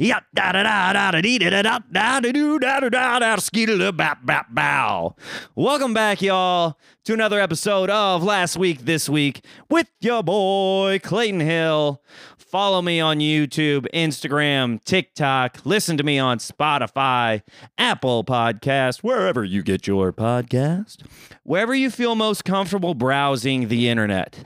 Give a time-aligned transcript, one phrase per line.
[0.00, 2.88] Yep, da da da da da dee da da da da da doo da da
[2.88, 5.16] da da skeeter da bap bap bow.
[5.56, 11.40] Welcome back, y'all, to another episode of Last Week This Week with your boy Clayton
[11.40, 12.00] Hill.
[12.36, 15.58] Follow me on YouTube, Instagram, TikTok.
[15.64, 17.42] Listen to me on Spotify,
[17.76, 20.98] Apple Podcast, wherever you get your podcast.
[21.42, 24.44] Wherever you feel most comfortable browsing the internet,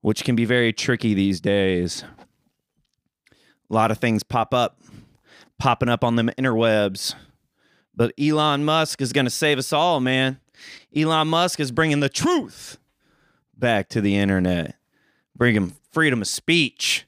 [0.00, 2.02] which can be very tricky these days.
[3.70, 4.80] A lot of things pop up,
[5.58, 7.14] popping up on them interwebs.
[7.94, 10.40] But Elon Musk is going to save us all, man.
[10.94, 12.78] Elon Musk is bringing the truth
[13.56, 14.76] back to the internet,
[15.36, 17.06] bringing freedom of speech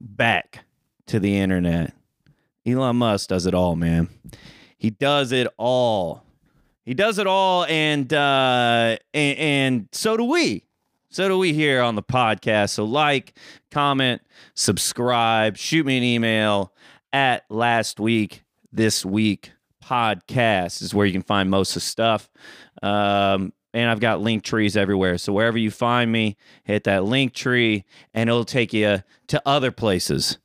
[0.00, 0.64] back
[1.06, 1.94] to the internet.
[2.66, 4.08] Elon Musk does it all, man.
[4.76, 6.24] He does it all.
[6.84, 10.64] He does it all, and uh, and, and so do we.
[11.12, 12.70] So do we here on the podcast.
[12.70, 13.34] So like,
[13.70, 14.22] comment,
[14.54, 16.72] subscribe, shoot me an email
[17.12, 19.52] at last week this week
[19.84, 22.30] podcast is where you can find most of the stuff.
[22.82, 25.18] Um, and I've got Linktrees everywhere.
[25.18, 30.38] So wherever you find me, hit that Linktree and it'll take you to other places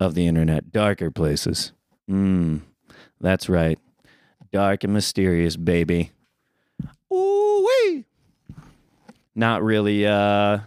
[0.00, 1.72] of the internet, darker places.
[2.10, 2.62] Mm,
[3.20, 3.78] that's right.
[4.52, 6.12] Dark and mysterious, baby.
[7.12, 8.06] Ooh wee.
[9.34, 10.58] Not really uh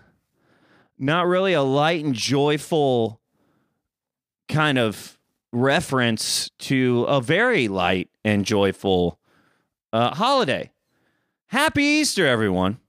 [0.99, 3.21] not really a light and joyful
[4.47, 5.17] kind of
[5.51, 9.19] reference to a very light and joyful
[9.93, 10.71] uh, holiday.
[11.47, 12.79] Happy Easter, everyone.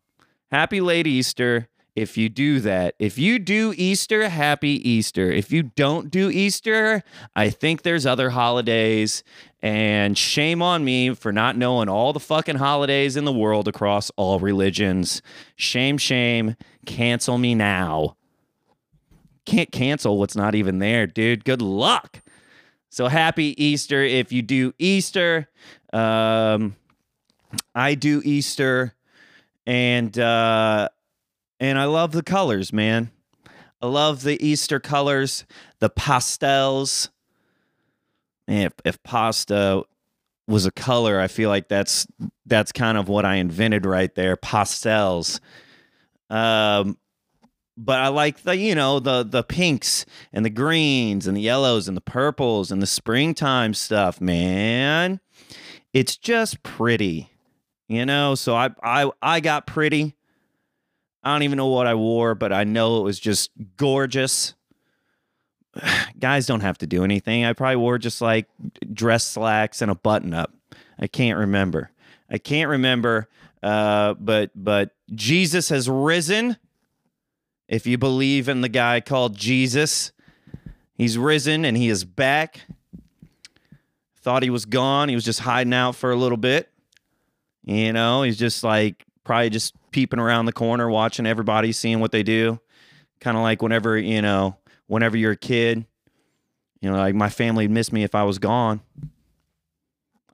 [0.50, 1.68] Happy late Easter.
[1.98, 5.32] If you do that, if you do Easter, happy Easter.
[5.32, 7.02] If you don't do Easter,
[7.34, 9.24] I think there's other holidays.
[9.60, 14.12] And shame on me for not knowing all the fucking holidays in the world across
[14.16, 15.22] all religions.
[15.56, 16.54] Shame, shame.
[16.86, 18.16] Cancel me now.
[19.44, 21.44] Can't cancel what's not even there, dude.
[21.44, 22.22] Good luck.
[22.90, 25.48] So happy Easter if you do Easter.
[25.92, 26.76] Um,
[27.74, 28.94] I do Easter,
[29.66, 30.90] and uh,
[31.60, 33.10] and I love the colors, man.
[33.80, 35.44] I love the Easter colors,
[35.78, 37.10] the pastels.
[38.46, 39.84] Man, if, if pasta
[40.48, 42.06] was a color, I feel like that's
[42.46, 45.40] that's kind of what I invented right there, pastels.
[46.30, 46.98] Um,
[47.76, 51.86] but I like the you know the the pinks and the greens and the yellows
[51.86, 55.20] and the purples and the springtime stuff, man.
[55.92, 57.30] It's just pretty,
[57.86, 58.34] you know.
[58.34, 60.16] So I I I got pretty.
[61.22, 64.54] I don't even know what I wore, but I know it was just gorgeous.
[66.18, 67.44] Guys don't have to do anything.
[67.44, 68.46] I probably wore just like
[68.92, 70.52] dress slacks and a button up.
[70.98, 71.90] I can't remember.
[72.30, 73.28] I can't remember.
[73.62, 76.56] Uh, but but Jesus has risen
[77.68, 80.12] if you believe in the guy called Jesus,
[80.94, 82.62] he's risen and he is back.
[84.22, 85.08] Thought he was gone.
[85.10, 86.70] He was just hiding out for a little bit.
[87.64, 92.12] You know, he's just like probably just peeping around the corner, watching everybody, seeing what
[92.12, 92.60] they do.
[93.20, 94.56] Kind of like whenever, you know,
[94.86, 95.84] whenever you're a kid,
[96.80, 98.80] you know, like my family would miss me if I was gone.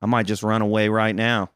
[0.03, 1.51] I might just run away right now.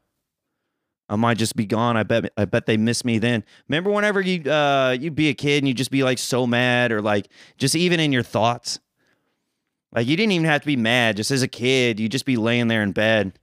[1.07, 1.97] I might just be gone.
[1.97, 3.43] I bet I bet they miss me then.
[3.67, 6.91] Remember whenever you uh you'd be a kid and you'd just be like so mad
[6.91, 8.79] or like just even in your thoughts.
[9.91, 11.17] Like you didn't even have to be mad.
[11.17, 13.39] Just as a kid, you'd just be laying there in bed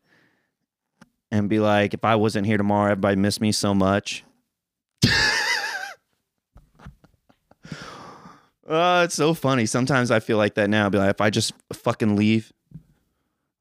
[1.32, 4.24] and be like, if I wasn't here tomorrow, everybody miss me so much.
[8.68, 9.66] Oh, it's so funny.
[9.66, 10.84] Sometimes I feel like that now.
[10.84, 12.52] I'll be like, if I just fucking leave,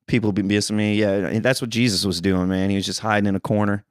[0.08, 0.96] people be missing me.
[0.96, 2.70] Yeah, that's what Jesus was doing, man.
[2.70, 3.86] He was just hiding in a corner.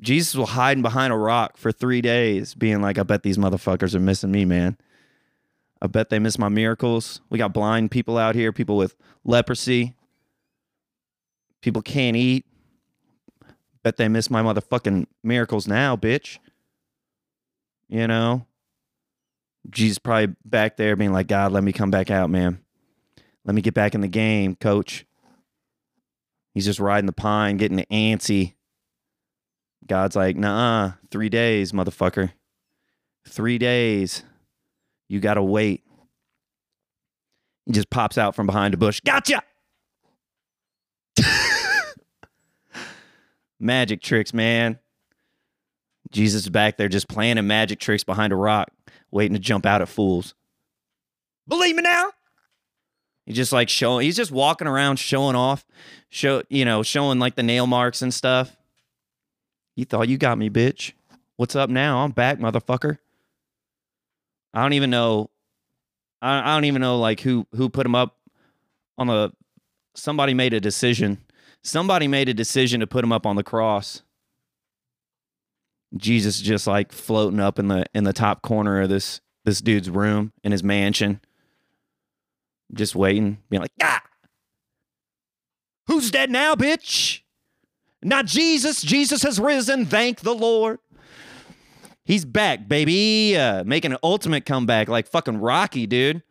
[0.00, 3.94] Jesus was hiding behind a rock for three days, being like, I bet these motherfuckers
[3.94, 4.76] are missing me, man.
[5.82, 7.20] I bet they miss my miracles.
[7.30, 8.94] We got blind people out here, people with
[9.24, 9.94] leprosy.
[11.60, 12.46] People can't eat.
[13.82, 16.38] Bet they miss my motherfucking miracles now, bitch.
[17.88, 18.46] You know?
[19.70, 22.58] Jesus probably back there being like, God, let me come back out, man.
[23.44, 25.06] Let me get back in the game, coach.
[26.54, 28.54] He's just riding the pine, getting antsy.
[29.86, 32.32] God's like, nah, three days, motherfucker.
[33.26, 34.22] Three days.
[35.08, 35.84] You gotta wait.
[37.66, 39.00] He just pops out from behind a bush.
[39.00, 39.42] Gotcha!
[43.60, 44.78] magic tricks, man.
[46.10, 48.70] Jesus is back there just planning magic tricks behind a rock,
[49.10, 50.34] waiting to jump out at fools.
[51.46, 52.12] Believe me now?
[53.26, 55.66] He's just like showing, he's just walking around showing off,
[56.08, 58.56] show, you know, showing like the nail marks and stuff.
[59.76, 60.92] You thought you got me, bitch.
[61.36, 61.98] What's up now?
[61.98, 62.98] I'm back, motherfucker.
[64.54, 65.30] I don't even know
[66.20, 68.16] I, I don't even know like who who put him up
[68.96, 69.32] on the.
[69.94, 71.18] Somebody made a decision.
[71.62, 74.02] Somebody made a decision to put him up on the cross.
[75.96, 79.88] Jesus just like floating up in the in the top corner of this this dude's
[79.88, 81.20] room in his mansion,
[82.74, 84.02] just waiting, being like, "Ah,
[85.86, 87.20] who's dead now, bitch?
[88.02, 88.82] Not Jesus.
[88.82, 89.86] Jesus has risen.
[89.86, 90.78] Thank the Lord."
[92.04, 93.36] He's back, baby.
[93.36, 96.22] Uh, making an ultimate comeback like fucking Rocky, dude.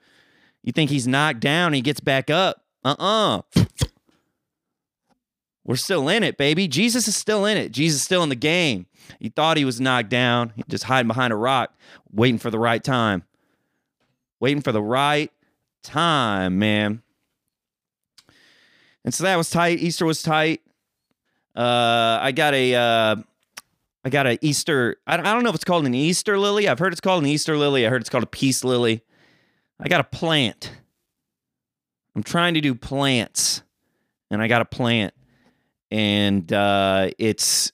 [0.64, 2.64] You think he's knocked down, he gets back up.
[2.84, 3.42] Uh uh
[5.68, 6.68] We're still in it, baby.
[6.68, 7.74] Jesus is still in it.
[7.74, 8.88] Jesus is still in the game.
[9.20, 11.76] He thought he was knocked down, just hiding behind a rock,
[12.12, 13.24] waiting for the right time.
[14.40, 15.30] Waiting for the right
[15.84, 17.04] time, man.
[19.04, 19.80] And so that was tight.
[19.80, 20.62] Easter was tight.
[21.56, 22.76] Uh, I got a.
[22.76, 23.16] Uh,
[24.06, 24.98] I got an Easter.
[25.06, 26.70] I don't know if it's called an Easter lily.
[26.70, 27.86] I've heard it's called an Easter lily.
[27.86, 29.04] I heard it's called a peace lily.
[29.82, 30.72] I got a plant.
[32.16, 33.64] I'm trying to do plants,
[34.32, 35.14] and I got a plant,
[35.92, 37.72] and uh, it's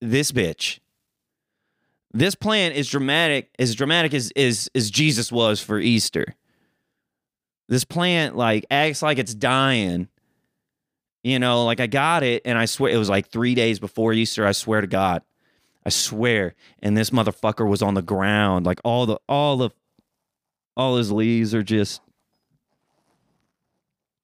[0.00, 0.78] this bitch.
[2.12, 6.34] This plant is dramatic, as dramatic as, as as Jesus was for Easter.
[7.68, 10.08] This plant like acts like it's dying.
[11.22, 14.12] You know, like I got it, and I swear it was like three days before
[14.12, 14.44] Easter.
[14.44, 15.22] I swear to God,
[15.86, 16.54] I swear.
[16.80, 19.70] And this motherfucker was on the ground, like all the all the
[20.76, 22.02] all his leaves are just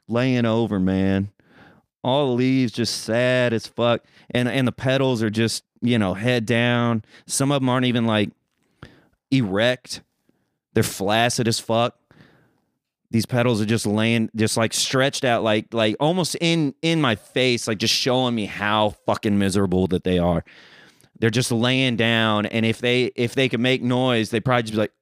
[0.09, 1.31] laying over, man.
[2.05, 6.15] All the leaves just sad as fuck, and and the petals are just you know
[6.15, 7.05] head down.
[7.27, 8.31] Some of them aren't even like
[9.31, 10.03] erect;
[10.75, 11.99] they're flaccid as fuck.
[13.11, 17.17] These petals are just laying, just like stretched out, like like almost in in my
[17.17, 20.45] face, like just showing me how fucking miserable that they are.
[21.19, 24.75] They're just laying down, and if they if they could make noise, they probably just
[24.75, 24.93] be like,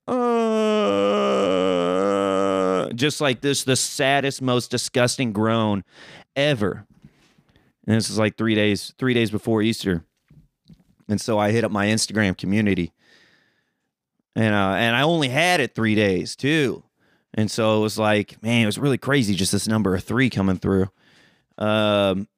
[2.96, 5.84] just like this, the saddest, most disgusting groan
[6.34, 6.85] ever.
[7.86, 10.04] And this is like three days, three days before Easter.
[11.08, 12.92] And so I hit up my Instagram community.
[14.34, 16.82] And uh, and I only had it three days too.
[17.34, 20.30] And so it was like, man, it was really crazy just this number of three
[20.30, 20.88] coming through.
[21.58, 22.28] Um,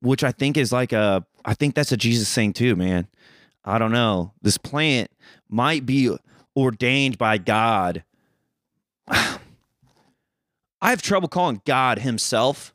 [0.00, 3.08] which I think is like a I think that's a Jesus thing too, man.
[3.64, 4.32] I don't know.
[4.42, 5.10] This plant
[5.48, 6.16] might be
[6.56, 8.04] ordained by God.
[9.08, 9.38] I
[10.90, 12.74] have trouble calling God himself,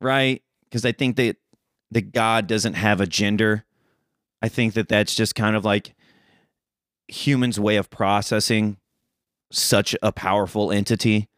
[0.00, 0.42] right?
[0.74, 1.36] Because I think that
[1.92, 3.64] that God doesn't have a gender.
[4.42, 5.94] I think that that's just kind of like
[7.06, 8.78] humans' way of processing
[9.52, 11.28] such a powerful entity,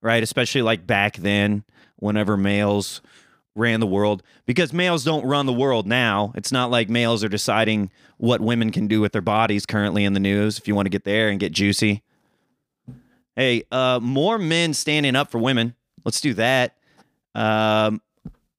[0.00, 0.22] right?
[0.22, 1.62] Especially like back then,
[1.96, 3.02] whenever males
[3.54, 6.32] ran the world, because males don't run the world now.
[6.34, 10.14] It's not like males are deciding what women can do with their bodies currently in
[10.14, 10.56] the news.
[10.56, 12.02] If you want to get there and get juicy,
[13.36, 15.74] hey, uh, more men standing up for women.
[16.02, 16.78] Let's do that.
[17.34, 18.00] Um,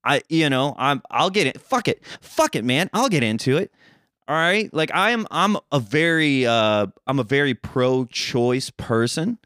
[0.03, 1.62] I, you know, I'm, I'll get it.
[1.62, 2.89] Fuck it, fuck it, man.
[2.94, 3.71] I'll get into it.
[4.27, 5.27] All right, like I am.
[5.30, 9.38] I'm a very, uh, I'm a very pro-choice person.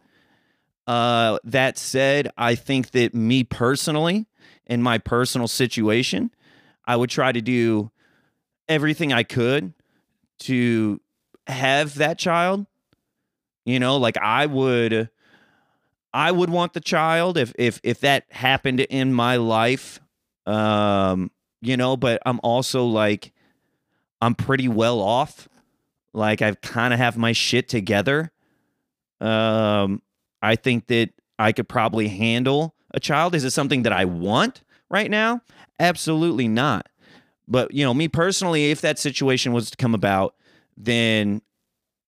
[0.85, 4.27] Uh, that said, I think that me personally,
[4.67, 6.29] in my personal situation,
[6.85, 7.91] I would try to do
[8.69, 9.73] everything I could
[10.39, 11.01] to
[11.47, 12.67] have that child.
[13.65, 15.09] You know, like I would
[16.13, 19.99] I would want the child if if if that happened in my life.
[20.45, 23.33] Um, you know, but I'm also like
[24.21, 25.47] I'm pretty well off.
[26.13, 28.31] Like I kind of have my shit together.
[29.19, 30.01] Um,
[30.41, 33.35] I think that I could probably handle a child.
[33.35, 35.41] Is it something that I want right now?
[35.79, 36.87] Absolutely not.
[37.47, 40.35] But, you know, me personally, if that situation was to come about,
[40.77, 41.41] then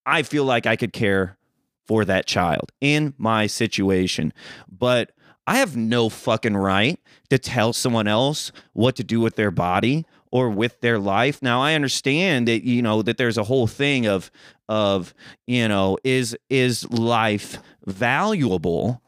[0.06, 1.38] I feel like I could care
[1.86, 4.34] for that child in my situation.
[4.70, 5.12] But
[5.48, 7.00] I have no fucking right
[7.30, 11.42] to tell someone else what to do with their body or with their life.
[11.42, 14.30] Now I understand that you know that there's a whole thing of
[14.68, 15.14] of
[15.48, 19.02] you know is is life valuable,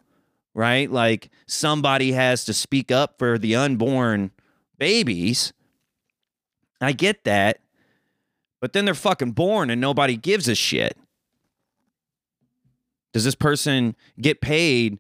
[0.53, 0.89] right?
[0.89, 4.31] Like somebody has to speak up for the unborn
[4.77, 5.51] babies.
[6.79, 7.60] I get that.
[8.62, 10.98] But then they're fucking born and nobody gives a shit.
[13.12, 15.00] Does this person get paid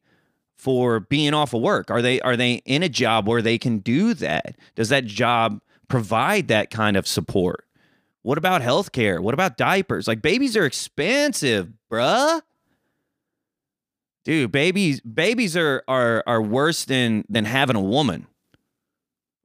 [0.59, 1.89] for being off of work?
[1.89, 4.57] Are they are they in a job where they can do that?
[4.75, 7.65] Does that job provide that kind of support?
[8.23, 9.21] What about healthcare?
[9.21, 10.07] What about diapers?
[10.07, 12.41] Like babies are expensive, bruh.
[14.25, 18.27] Dude, babies babies are are are worse than than having a woman.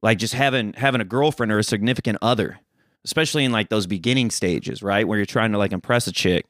[0.03, 2.59] Like just having having a girlfriend or a significant other,
[3.05, 5.07] especially in like those beginning stages, right?
[5.07, 6.45] Where you're trying to like impress a chick.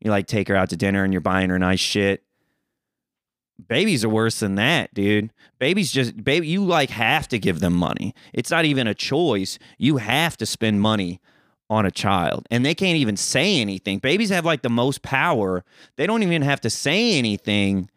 [0.00, 2.24] You like take her out to dinner and you're buying her nice shit.
[3.68, 5.32] Babies are worse than that, dude.
[5.58, 8.14] Babies just baby you like have to give them money.
[8.32, 9.58] It's not even a choice.
[9.78, 11.20] You have to spend money
[11.70, 13.98] on a child and they can't even say anything.
[13.98, 15.64] Babies have like the most power.
[15.96, 17.88] They don't even have to say anything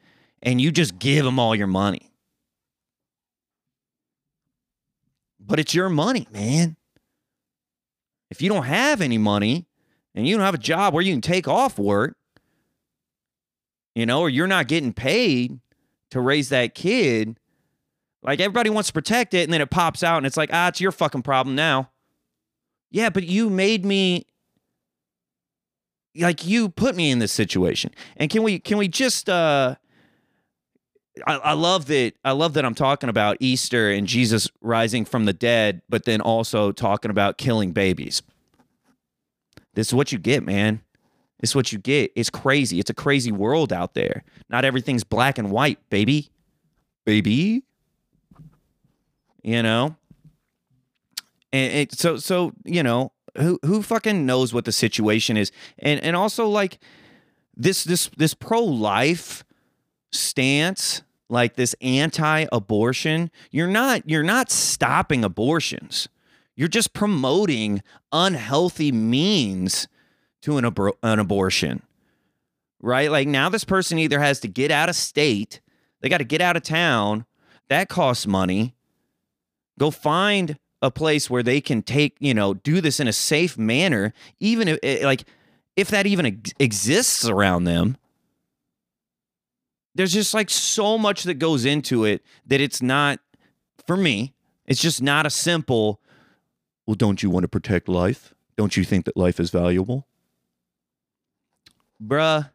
[0.41, 2.12] and you just give them all your money.
[5.39, 6.75] But it's your money, man.
[8.29, 9.67] If you don't have any money
[10.13, 12.15] and you don't have a job where you can take off work,
[13.95, 15.59] you know, or you're not getting paid
[16.11, 17.39] to raise that kid,
[18.21, 20.67] like everybody wants to protect it and then it pops out and it's like, ah,
[20.67, 21.89] it's your fucking problem now.
[22.91, 24.25] Yeah, but you made me
[26.17, 27.91] like you put me in this situation.
[28.17, 29.75] And can we can we just uh
[31.25, 35.25] I, I love that I love that I'm talking about Easter and Jesus rising from
[35.25, 38.21] the dead, but then also talking about killing babies.
[39.73, 40.81] This is what you get, man.
[41.41, 42.11] Is what you get.
[42.15, 42.79] It's crazy.
[42.79, 44.23] It's a crazy world out there.
[44.49, 46.31] Not everything's black and white, baby.
[47.05, 47.63] Baby.
[49.43, 49.95] You know?
[51.51, 55.51] And it, so so, you know, who who fucking knows what the situation is?
[55.79, 56.79] And and also like
[57.55, 59.43] this this this pro-life
[60.11, 66.07] stance like this anti-abortion you're not you're not stopping abortions
[66.55, 69.87] you're just promoting unhealthy means
[70.45, 70.65] to an,
[71.03, 71.81] an abortion
[72.81, 73.09] right?
[73.09, 75.59] Like now this person either has to get out of state
[76.05, 77.25] they got to get out of town
[77.67, 78.75] that costs money.
[79.79, 83.57] Go find a place where they can take you know do this in a safe
[83.57, 85.23] manner even if eh, like
[85.75, 87.97] if that even ex- exists around them.
[89.95, 93.19] There's just like so much that goes into it that it's not
[93.87, 94.35] for me
[94.67, 95.99] it's just not a simple
[96.85, 98.35] well don't you want to protect life?
[98.57, 100.05] Don't you think that life is valuable
[102.03, 102.49] bruh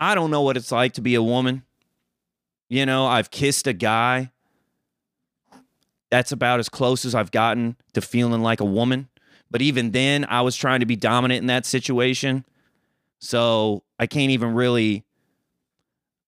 [0.00, 1.62] i don't know what it's like to be a woman
[2.68, 4.30] you know i've kissed a guy
[6.10, 9.08] that's about as close as i've gotten to feeling like a woman
[9.50, 12.44] but even then i was trying to be dominant in that situation
[13.18, 15.04] so i can't even really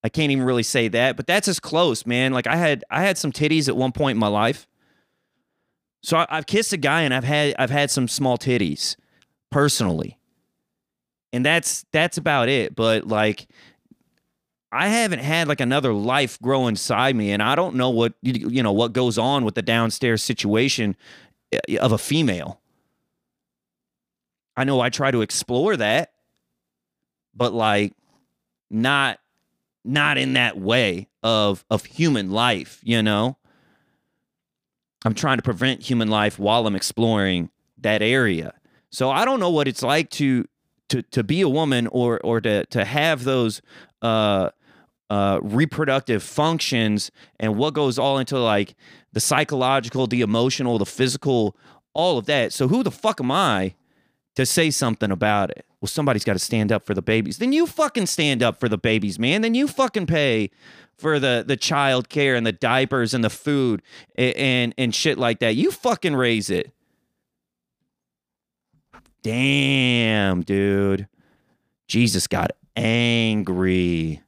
[0.05, 2.35] I can't even really say that, but that's as close, man.
[2.35, 4.69] Like I had I had some titties at one point in my life.
[6.03, 8.97] So I, have kissed a guy and I've had I've had some small titties
[9.51, 10.19] personally.
[11.35, 12.77] And that's that's about it.
[12.77, 13.49] But like
[14.71, 18.63] I haven't had like another life grow inside me and I don't know what you
[18.63, 20.97] know what goes on with the downstairs situation
[21.53, 22.61] eh, of a female.
[24.57, 26.13] I know I try to explore that,
[27.35, 27.95] but like
[28.71, 29.19] not
[29.85, 33.37] not in that way of of human life, you know?
[35.05, 38.55] I'm trying to prevent human life while I'm exploring that area.
[38.91, 40.47] So I don't know what it's like to
[40.95, 43.61] to to be a woman or or to to have those
[44.03, 44.51] uh
[45.11, 47.11] uh reproductive functions
[47.41, 48.75] and what goes all into like
[49.13, 51.57] the psychological, the emotional, the physical,
[51.93, 52.53] all of that.
[52.53, 53.75] So who the fuck am I
[54.35, 55.65] to say something about it?
[55.85, 57.37] well, somebody's got to stand up for the babies.
[57.37, 59.43] Then you fucking stand up for the babies, man.
[59.43, 60.51] Then you fucking pay
[60.97, 63.83] for the the child care and the diapers and the food
[64.17, 65.57] and, and and shit like that.
[65.57, 66.73] You fucking raise it.
[69.25, 71.09] Damn, dude.
[71.89, 74.21] Jesus got angry.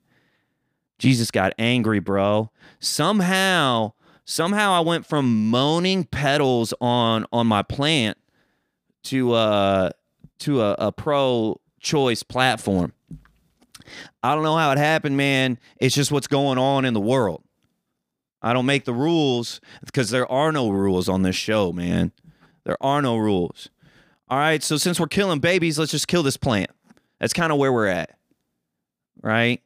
[0.99, 2.50] Jesus got angry, bro.
[2.81, 3.93] Somehow,
[4.25, 8.17] somehow I went from moaning petals on on my plant
[9.05, 9.91] to uh
[10.41, 12.95] to a, a pro choice platform.
[14.23, 15.59] I don't know how it happened, man.
[15.79, 17.43] It's just what's going on in the world.
[18.41, 22.12] I don't make the rules because there are no rules on this show, man.
[22.65, 23.69] There are no rules.
[24.28, 26.71] All right, so since we're killing babies, let's just kill this plant.
[27.21, 28.16] That's kind of where we're at.
[29.23, 29.62] Right?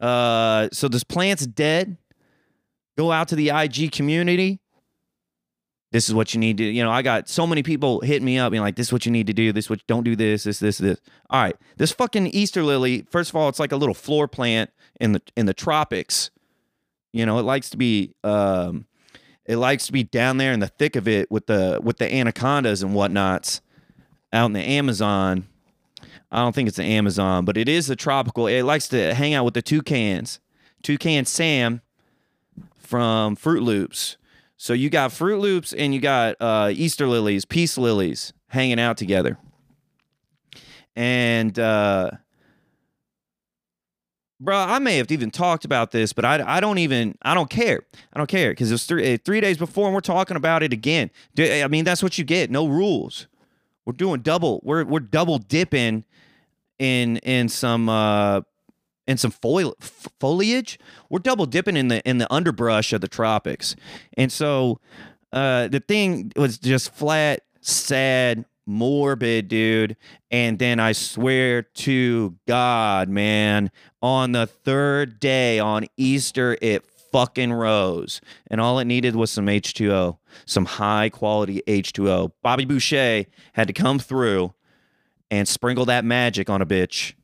[0.00, 1.96] Uh so this plant's dead.
[2.98, 4.60] Go out to the IG community
[5.92, 8.38] this is what you need to you know i got so many people hitting me
[8.38, 10.44] up being like this is what you need to do this what don't do this
[10.44, 10.98] this this this
[11.30, 14.70] all right this fucking easter lily first of all it's like a little floor plant
[15.00, 16.30] in the in the tropics
[17.12, 18.86] you know it likes to be um
[19.44, 22.12] it likes to be down there in the thick of it with the with the
[22.12, 23.60] anacondas and whatnots
[24.32, 25.46] out in the amazon
[26.30, 29.34] i don't think it's the amazon but it is the tropical it likes to hang
[29.34, 30.40] out with the toucans
[30.82, 31.80] toucan sam
[32.76, 34.16] from Froot Loops
[34.62, 38.96] so you got Froot Loops and you got uh, Easter lilies, peace lilies hanging out
[38.96, 39.36] together.
[40.94, 42.12] And uh,
[44.38, 47.50] bro, I may have even talked about this, but I, I don't even I don't
[47.50, 47.80] care.
[48.12, 50.72] I don't care because it was three three days before, and we're talking about it
[50.72, 51.10] again.
[51.36, 52.48] I mean, that's what you get.
[52.48, 53.26] No rules.
[53.84, 54.60] We're doing double.
[54.62, 56.04] We're we're double dipping
[56.78, 58.42] in in some uh
[59.06, 59.74] in some foil,
[60.20, 60.78] foliage.
[61.10, 63.74] We're double dipping in the in the underbrush of the tropics,
[64.16, 64.80] and so
[65.32, 69.96] uh, the thing was just flat, sad, morbid, dude.
[70.30, 73.70] And then I swear to God, man,
[74.02, 78.20] on the third day on Easter, it fucking rose.
[78.48, 82.32] And all it needed was some H2O, some high quality H2O.
[82.42, 84.54] Bobby Boucher had to come through
[85.30, 87.14] and sprinkle that magic on a bitch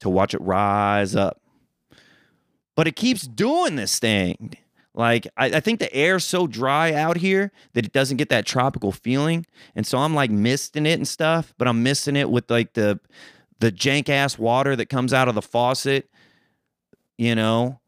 [0.00, 1.40] to watch it rise up.
[2.74, 4.54] But it keeps doing this thing.
[4.94, 8.46] Like I, I think the air's so dry out here that it doesn't get that
[8.46, 9.46] tropical feeling.
[9.74, 13.00] And so I'm like misting it and stuff, but I'm missing it with like the
[13.60, 16.08] the jank ass water that comes out of the faucet.
[17.18, 17.79] You know?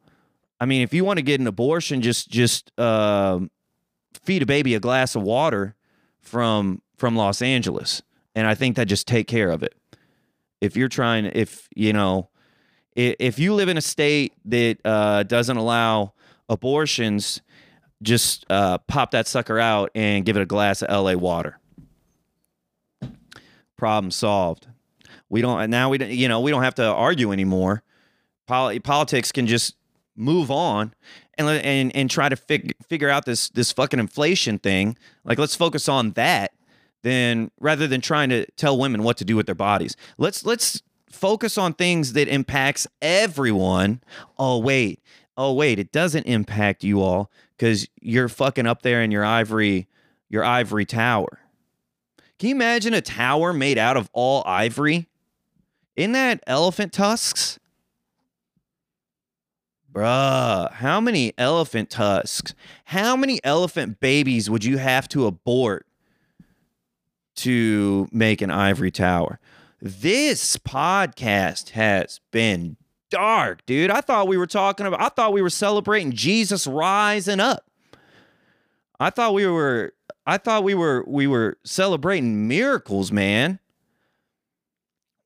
[0.62, 3.40] I mean, if you want to get an abortion, just just uh,
[4.22, 5.74] feed a baby a glass of water
[6.20, 8.00] from from Los Angeles.
[8.36, 9.74] And I think that just take care of it.
[10.60, 12.30] If you're trying if you know
[12.94, 16.12] if you live in a state that uh, doesn't allow
[16.48, 17.42] abortions
[18.00, 21.58] just uh, pop that sucker out and give it a glass of la water.
[23.76, 24.68] Problem solved.
[25.28, 27.82] We don't now we don't you know we don't have to argue anymore.
[28.46, 29.74] Pol- politics can just
[30.16, 30.94] move on
[31.38, 35.54] and and and try to fig- figure out this this fucking inflation thing like let's
[35.54, 36.52] focus on that
[37.02, 39.96] then rather than trying to tell women what to do with their bodies.
[40.18, 44.00] Let's let's focus on things that impacts everyone.
[44.38, 45.00] Oh wait.
[45.36, 49.88] Oh wait, it doesn't impact you all cuz you're fucking up there in your ivory
[50.28, 51.40] your ivory tower.
[52.38, 55.08] Can you imagine a tower made out of all ivory?
[55.94, 57.58] Isn't that elephant tusks?
[59.92, 62.54] Bruh, how many elephant tusks?
[62.86, 65.86] How many elephant babies would you have to abort
[67.36, 69.38] to make an ivory tower.
[69.80, 72.76] This podcast has been
[73.10, 73.90] dark, dude.
[73.90, 77.64] I thought we were talking about, I thought we were celebrating Jesus rising up.
[79.00, 79.92] I thought we were,
[80.26, 83.58] I thought we were, we were celebrating miracles, man.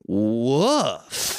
[0.07, 1.36] Woof.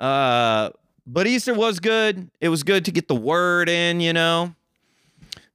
[0.00, 0.70] Uh,
[1.06, 2.30] but Easter was good.
[2.40, 4.54] It was good to get the word in, you know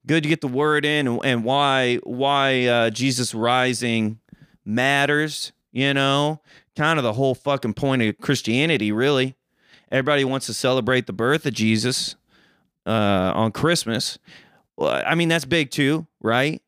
[0.09, 4.19] good to get the word in and, why why uh, Jesus rising
[4.65, 5.51] matters.
[5.71, 6.41] You know,
[6.75, 9.35] kind of the whole fucking point of Christianity, really.
[9.91, 12.15] Everybody wants to celebrate the birth of Jesus
[12.87, 14.17] uh, on Christmas.
[14.77, 16.59] Well, I mean, that's big too, right?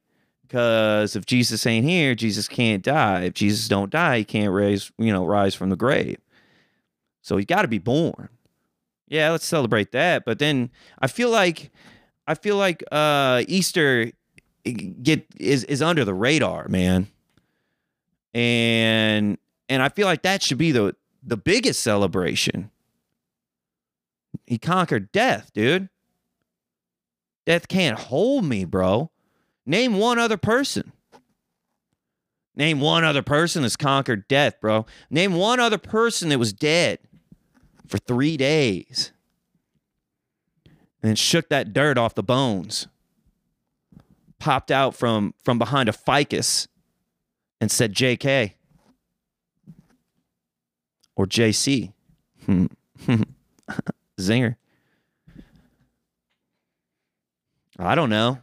[0.44, 3.24] Because if Jesus ain't here, Jesus can't die.
[3.24, 6.20] If Jesus don't die, he can't raise, you know, rise from the grave.
[7.22, 8.30] So he's got to be born.
[9.08, 10.26] Yeah, let's celebrate that.
[10.26, 11.72] But then I feel like
[12.28, 14.12] I feel like uh, Easter
[14.64, 17.08] get is is under the radar, man.
[18.34, 22.72] And and I feel like that should be the the biggest celebration.
[24.46, 25.90] He conquered death, dude.
[27.46, 29.12] Death can't hold me, bro.
[29.66, 30.92] Name one other person.
[32.56, 34.86] Name one other person that's conquered death, bro.
[35.10, 37.00] Name one other person that was dead
[37.92, 39.12] for three days
[41.04, 42.88] and shook that dirt off the bones.
[44.40, 46.68] Popped out from from behind a ficus
[47.60, 48.54] and said JK
[51.16, 51.94] or JC.
[54.20, 54.56] Zinger.
[57.78, 58.40] I don't know.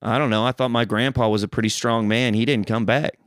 [0.00, 0.44] I don't know.
[0.44, 2.34] I thought my grandpa was a pretty strong man.
[2.34, 3.18] He didn't come back.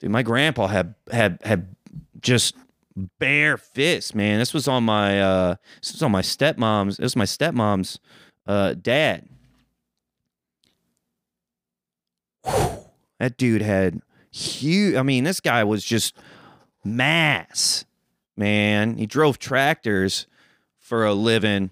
[0.00, 1.76] Dude, my grandpa had had had
[2.20, 2.56] just
[3.18, 4.38] bare fists, man.
[4.38, 6.96] This was on my uh this was on my stepmom's.
[6.96, 8.00] This was my stepmom's
[8.46, 9.28] uh dad.
[12.44, 12.78] Whew.
[13.18, 14.00] That dude had
[14.32, 16.16] huge I mean, this guy was just
[16.82, 17.84] mass,
[18.38, 18.96] man.
[18.96, 20.26] He drove tractors
[20.78, 21.70] for a living.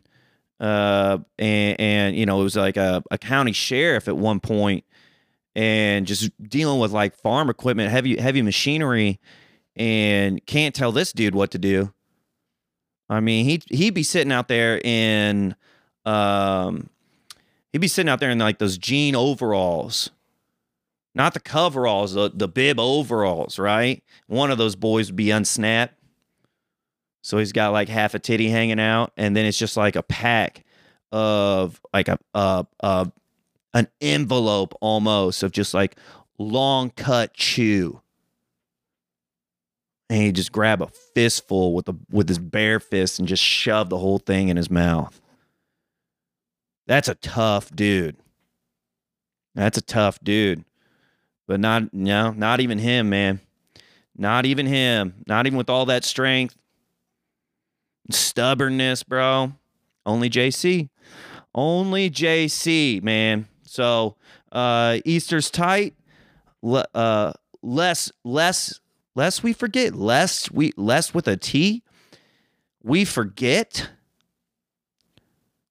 [0.61, 4.85] Uh and, and you know, it was like a, a county sheriff at one point
[5.59, 9.19] and just dealing with like farm equipment, heavy heavy machinery
[9.75, 11.93] and can't tell this dude what to do.
[13.11, 15.57] I mean, he he'd be sitting out there in
[16.07, 16.89] um
[17.73, 20.11] he'd be sitting out there in like those jean overalls.
[21.13, 24.05] Not the coveralls, the, the bib overalls, right?
[24.29, 25.95] One of those boys would be unsnapped.
[27.23, 30.05] So he's got like half a titty hanging out, and then it's just like a
[30.05, 30.65] pack
[31.11, 33.07] of like a uh uh
[33.75, 35.97] an envelope almost of just like
[36.39, 38.01] long cut chew
[40.11, 43.91] and he just grab a fistful with a with his bare fist and just shove
[43.91, 45.21] the whole thing in his mouth.
[46.87, 48.17] That's a tough dude.
[49.55, 50.65] That's a tough dude.
[51.47, 53.41] But not no, not even him, man.
[54.17, 55.15] Not even him.
[55.27, 56.57] Not even with all that strength.
[58.11, 59.53] Stubbornness, bro.
[60.07, 60.89] Only JC.
[61.55, 63.47] Only JC, man.
[63.69, 64.17] So
[64.53, 65.95] uh Easter's tight.
[66.63, 68.81] Le- uh less less
[69.15, 69.95] less we forget.
[69.95, 71.83] Less we less with a T.
[72.83, 73.91] We forget.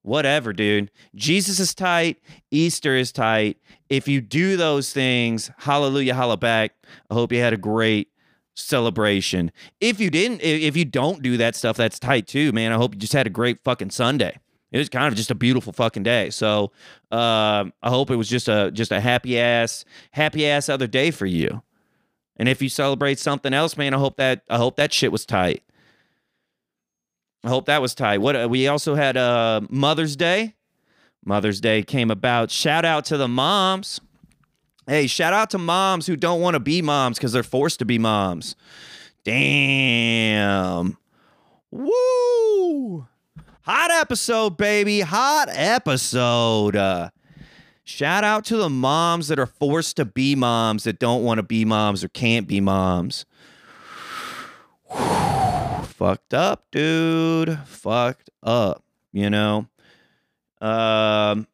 [0.01, 0.89] Whatever, dude.
[1.15, 2.17] Jesus is tight.
[2.49, 3.57] Easter is tight.
[3.89, 6.75] If you do those things, hallelujah, holla back.
[7.09, 8.09] I hope you had a great
[8.55, 9.51] celebration.
[9.81, 12.71] If you didn't, if you don't do that stuff, that's tight too, man.
[12.71, 14.37] I hope you just had a great fucking Sunday.
[14.71, 16.29] It was kind of just a beautiful fucking day.
[16.29, 16.71] So
[17.11, 21.11] uh, I hope it was just a just a happy ass, happy ass other day
[21.11, 21.61] for you.
[22.35, 25.25] And if you celebrate something else, man, I hope that I hope that shit was
[25.25, 25.63] tight.
[27.43, 28.19] I hope that was tight.
[28.19, 30.55] What we also had uh, Mother's Day.
[31.23, 32.51] Mother's Day came about.
[32.51, 33.99] Shout out to the moms.
[34.85, 37.85] Hey, shout out to moms who don't want to be moms because they're forced to
[37.85, 38.55] be moms.
[39.25, 40.97] Damn.
[41.71, 43.07] Woo!
[43.67, 45.01] Hot episode, baby.
[45.01, 46.77] Hot episode.
[46.77, 47.09] Uh,
[47.83, 51.43] shout out to the moms that are forced to be moms that don't want to
[51.43, 53.25] be moms or can't be moms.
[54.89, 57.59] Fucked up, dude.
[57.65, 59.67] Fucked up, you know.
[60.61, 61.45] Um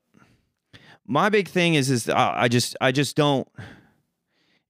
[1.08, 3.48] my big thing is is I just I just don't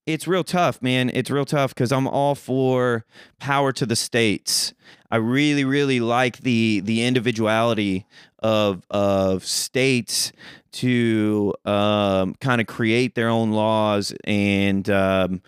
[0.06, 1.10] it's real tough, man.
[1.14, 3.04] It's real tough because I'm all for
[3.38, 4.74] power to the states.
[5.14, 8.04] I really, really like the the individuality
[8.40, 10.32] of of states
[10.72, 15.40] to um, kind of create their own laws and um,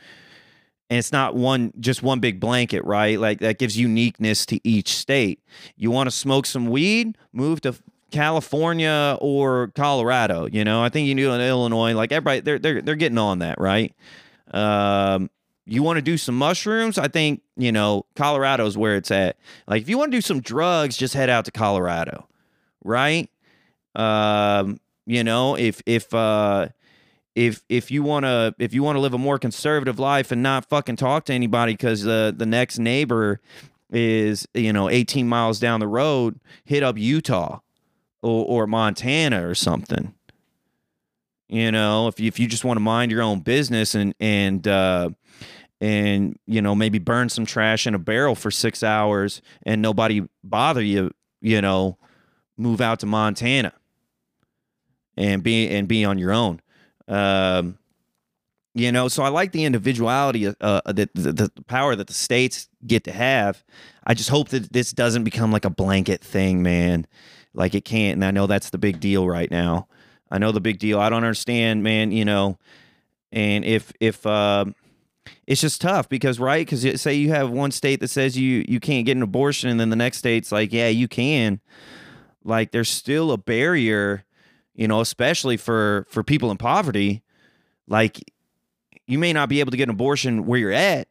[0.89, 3.19] and it's not one just one big blanket, right?
[3.19, 5.41] Like that gives uniqueness to each state.
[5.77, 7.19] You want to smoke some weed?
[7.33, 7.75] Move to
[8.13, 10.47] California or Colorado.
[10.47, 13.41] You know, I think you knew in Illinois, like everybody, they're they're they're getting on
[13.41, 13.93] that, right?
[14.53, 15.29] Um,
[15.67, 16.99] you want to do some mushrooms?
[16.99, 19.37] I think you know Colorado's where it's at.
[19.67, 22.29] Like if you want to do some drugs, just head out to Colorado,
[22.85, 23.29] right?
[23.95, 26.69] Um, you know, if if uh
[27.35, 30.43] if if you want to if you want to live a more conservative life and
[30.43, 33.41] not fucking talk to anybody because the the next neighbor
[33.91, 37.61] is you know 18 miles down the road, hit up Utah
[38.23, 40.15] or, or Montana or something.
[41.49, 44.67] You know, if you, if you just want to mind your own business and and
[44.67, 45.11] uh,
[45.87, 50.27] and you know maybe burn some trash in a barrel for six hours and nobody
[50.43, 51.97] bother you, you know,
[52.57, 53.73] move out to Montana
[55.17, 56.61] and be and be on your own.
[57.07, 57.79] Um,
[58.75, 62.15] you know, so I like the individuality, uh, uh the, the, the power that the
[62.15, 63.65] states get to have.
[64.05, 67.07] I just hope that this doesn't become like a blanket thing, man.
[67.55, 69.87] Like it can't, and I know that's the big deal right now.
[70.33, 70.99] I know the big deal.
[70.99, 72.11] I don't understand, man.
[72.11, 72.59] You know,
[73.31, 74.67] and if if uh,
[75.47, 78.81] it's just tough because right, because say you have one state that says you you
[78.81, 81.61] can't get an abortion, and then the next state's like, yeah, you can.
[82.45, 84.25] Like there's still a barrier
[84.77, 87.23] you know, especially for for people in poverty.
[87.89, 88.21] Like
[89.07, 91.09] you may not be able to get an abortion where you're at,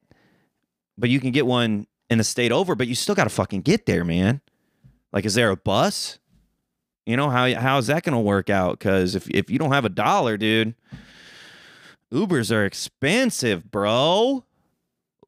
[0.98, 3.62] but you can get one in the state over, but you still got to fucking
[3.62, 4.41] get there, man.
[5.12, 6.19] Like is there a bus?
[7.06, 9.71] You know, how how is that going to work out cuz if if you don't
[9.71, 10.76] have a dollar, dude,
[12.15, 14.45] Ubers are expensive, bro.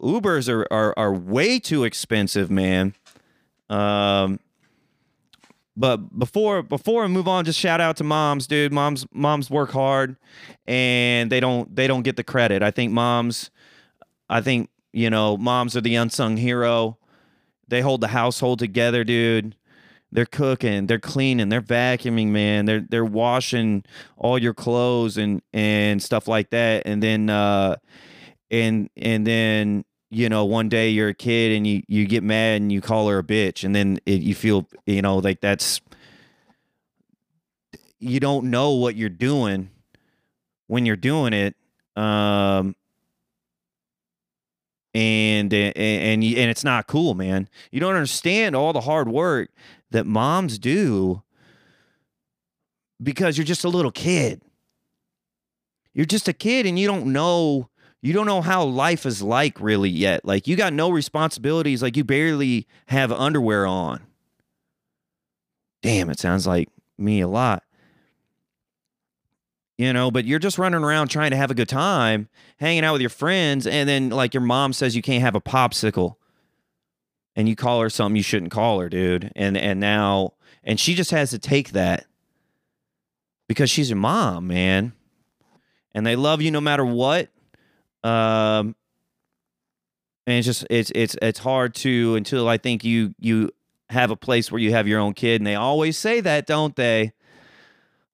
[0.02, 2.93] Ubers are are are way too expensive, man.
[3.69, 4.39] Um
[5.76, 8.71] but before before I move on, just shout out to moms, dude.
[8.71, 10.15] Moms moms work hard
[10.65, 12.63] and they don't they don't get the credit.
[12.63, 13.52] I think moms
[14.30, 16.97] I think, you know, moms are the unsung hero.
[17.67, 19.57] They hold the household together, dude.
[20.18, 22.66] They're cooking, they're cleaning, they're vacuuming, man.
[22.66, 23.84] They're they're washing
[24.18, 26.88] all your clothes and and stuff like that.
[26.88, 27.76] And then uh
[28.50, 32.60] and and then you know, one day you're a kid and you you get mad
[32.64, 35.82] and you call her a bitch, and then it, you feel you know like that's
[38.00, 39.70] you don't know what you're doing
[40.66, 41.56] when you're doing it,
[41.96, 42.76] um,
[44.98, 47.48] and and and, and it's not cool, man.
[47.72, 49.52] You don't understand all the hard work
[49.92, 51.22] that moms do
[53.02, 54.42] because you're just a little kid.
[55.94, 57.70] You're just a kid and you don't know
[58.02, 60.26] you don't know how life is like really yet.
[60.26, 64.02] Like you got no responsibilities, like you barely have underwear on.
[65.84, 67.64] Damn, it sounds like me a lot.
[69.78, 72.94] You know, but you're just running around trying to have a good time, hanging out
[72.94, 76.16] with your friends, and then like your mom says you can't have a popsicle.
[77.36, 79.32] And you call her something you shouldn't call her, dude.
[79.36, 82.06] And and now and she just has to take that
[83.48, 84.94] because she's your mom, man.
[85.94, 87.30] and they love you no matter what.
[88.04, 88.76] Um,
[90.26, 93.52] and it's just it's it's it's hard to until I think you you
[93.90, 96.76] have a place where you have your own kid, and they always say that, don't
[96.76, 97.13] they?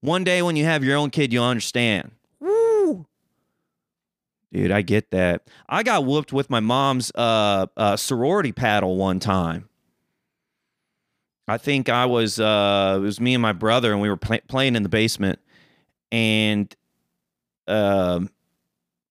[0.04, 2.12] One day when you have your own kid, you'll understand.
[2.42, 3.06] Woo!
[4.52, 5.48] Dude, I get that.
[5.70, 9.70] I got whooped with my mom's uh, uh, sorority paddle one time.
[11.48, 14.42] I think I was uh, it was me and my brother, and we were pl-
[14.50, 15.40] playing in the basement,
[16.12, 16.76] and
[17.70, 18.30] um,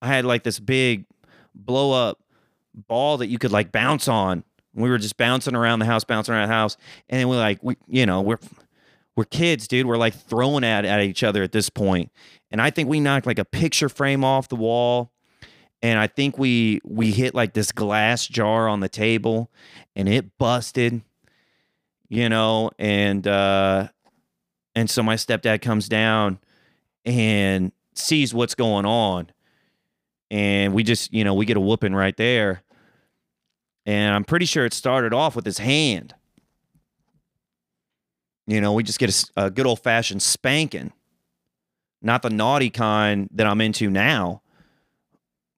[0.03, 1.07] I had like this big
[1.55, 2.21] blow up
[2.75, 4.45] ball that you could like bounce on.
[4.75, 6.77] We were just bouncing around the house, bouncing around the house,
[7.09, 8.39] and then we're like, we, you know, we're
[9.17, 9.87] we're kids, dude.
[9.87, 12.11] We're like throwing at at each other at this point,
[12.51, 15.13] and I think we knocked like a picture frame off the wall,
[15.83, 19.51] and I think we we hit like this glass jar on the table,
[19.95, 21.03] and it busted,
[22.09, 23.89] you know, and uh,
[24.75, 26.39] and so my stepdad comes down
[27.05, 29.31] and sees what's going on,
[30.31, 32.63] and we just you know we get a whooping right there
[33.87, 36.15] and I'm pretty sure it started off with his hand.
[38.47, 40.93] You know, we just get a, a good old fashioned spanking,
[42.01, 44.43] not the naughty kind that I'm into now,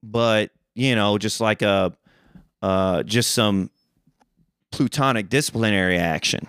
[0.02, 1.92] but you know, just like a,
[2.62, 3.70] uh, just some
[4.70, 6.48] plutonic disciplinary action.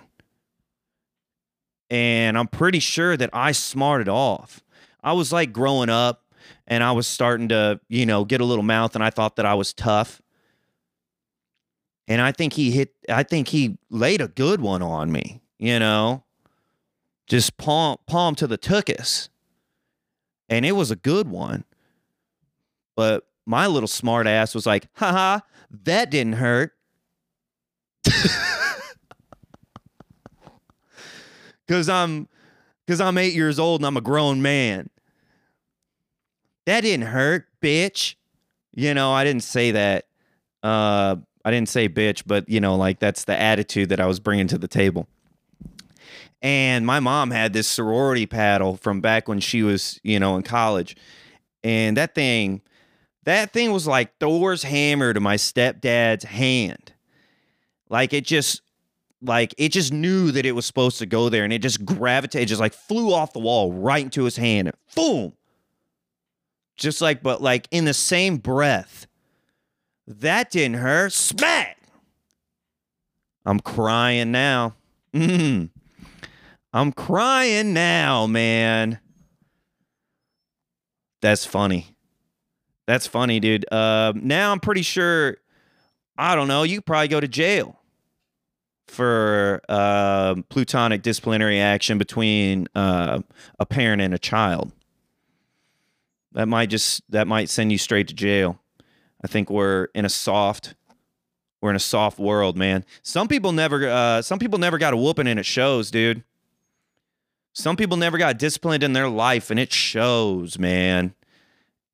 [1.88, 4.62] And I'm pretty sure that I smarted off.
[5.02, 6.24] I was like growing up
[6.66, 9.46] and I was starting to, you know, get a little mouth and I thought that
[9.46, 10.20] I was tough
[12.08, 12.94] and I think he hit.
[13.08, 15.42] I think he laid a good one on me.
[15.58, 16.22] You know,
[17.26, 19.28] just palm palm to the tuchus,
[20.48, 21.64] and it was a good one.
[22.94, 25.40] But my little smart ass was like, "Haha,
[25.84, 26.72] that didn't hurt."
[31.68, 32.28] Cause I'm,
[32.86, 34.88] cause I'm eight years old and I'm a grown man.
[36.66, 38.14] That didn't hurt, bitch.
[38.72, 40.06] You know, I didn't say that.
[40.62, 44.20] Uh, I didn't say bitch, but you know, like that's the attitude that I was
[44.20, 45.08] bringing to the table.
[46.42, 50.42] And my mom had this sorority paddle from back when she was, you know, in
[50.42, 50.96] college.
[51.64, 52.62] And that thing,
[53.24, 56.92] that thing was like Thor's hammer to my stepdad's hand.
[57.88, 58.62] Like it just,
[59.22, 62.48] like it just knew that it was supposed to go there and it just gravitated,
[62.48, 64.70] just like flew off the wall right into his hand.
[64.94, 65.32] Boom.
[66.76, 69.06] Just like, but like in the same breath
[70.06, 71.12] that didn't hurt.
[71.12, 71.78] Smack!
[73.44, 74.74] I'm crying now.
[75.12, 75.70] Mm.
[76.76, 78.98] I'm crying now, man.
[81.22, 81.96] That's funny.
[82.86, 83.64] That's funny, dude.
[83.72, 85.38] Uh, now I'm pretty sure,
[86.18, 87.80] I don't know, you probably go to jail
[88.88, 93.20] for uh, plutonic disciplinary action between uh,
[93.58, 94.70] a parent and a child.
[96.32, 98.60] That might just that might send you straight to jail.
[99.24, 100.74] I think we're in a soft
[101.62, 102.84] we're in a soft world, man.
[103.00, 106.22] Some people never uh some people never got a whooping and it shows, dude.
[107.58, 111.14] Some people never got disciplined in their life and it shows, man.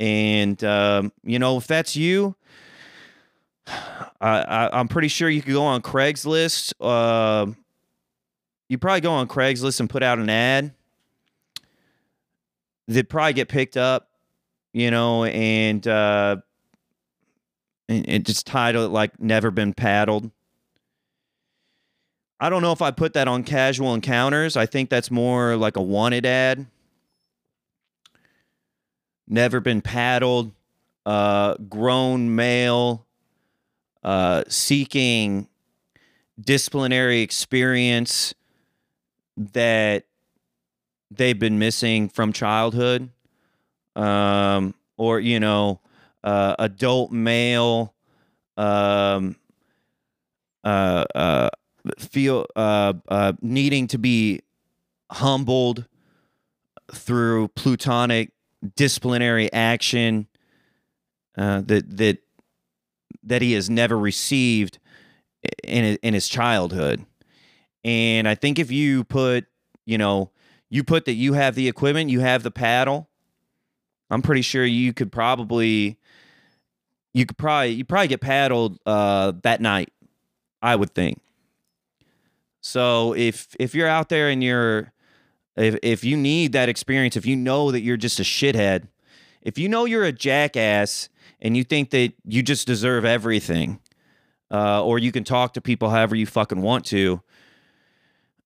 [0.00, 2.34] And um, you know, if that's you,
[3.68, 6.72] I, I am pretty sure you could go on Craigslist.
[6.80, 7.52] Uh,
[8.68, 10.74] you probably go on Craigslist and put out an ad.
[12.88, 14.08] They'd probably get picked up,
[14.72, 16.38] you know, and uh,
[17.88, 20.28] and it just title it like never been paddled.
[22.42, 24.56] I don't know if I put that on casual encounters.
[24.56, 26.66] I think that's more like a wanted ad.
[29.28, 30.50] Never been paddled.
[31.06, 33.06] Uh, grown male
[34.02, 35.46] uh, seeking
[36.40, 38.34] disciplinary experience
[39.36, 40.06] that
[41.12, 43.08] they've been missing from childhood.
[43.94, 45.78] Um, or, you know,
[46.24, 47.94] uh, adult male
[48.56, 49.36] um,
[50.64, 51.50] uh, uh,
[51.98, 54.40] feel uh, uh, needing to be
[55.10, 55.86] humbled
[56.92, 58.30] through plutonic
[58.76, 60.26] disciplinary action
[61.36, 62.18] uh, that that
[63.22, 64.78] that he has never received
[65.64, 67.04] in in his childhood.
[67.84, 69.46] And I think if you put,
[69.84, 70.30] you know,
[70.70, 73.08] you put that you have the equipment, you have the paddle,
[74.10, 75.98] I'm pretty sure you could probably
[77.14, 79.90] you could probably you probably get paddled uh, that night.
[80.60, 81.20] I would think.
[82.62, 84.92] So if if you're out there and you're
[85.56, 88.88] if if you need that experience, if you know that you're just a shithead,
[89.42, 91.08] if you know you're a jackass
[91.40, 93.80] and you think that you just deserve everything,
[94.50, 97.20] uh, or you can talk to people however you fucking want to,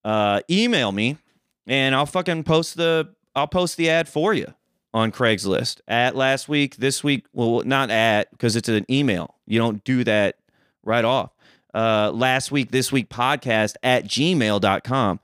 [0.03, 1.19] uh, email me
[1.67, 4.55] and I'll fucking post the I'll post the ad for you
[4.95, 5.83] on Craigslist.
[5.87, 9.35] At last week, this week, well, not at because it's an email.
[9.47, 10.37] You don't do that
[10.83, 11.36] right off.
[11.77, 15.21] Uh, last week, this week podcast at gmail.com.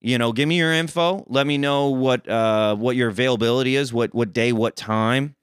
[0.00, 1.24] You know, give me your info.
[1.26, 5.34] Let me know what uh, what your availability is, what what day, what time.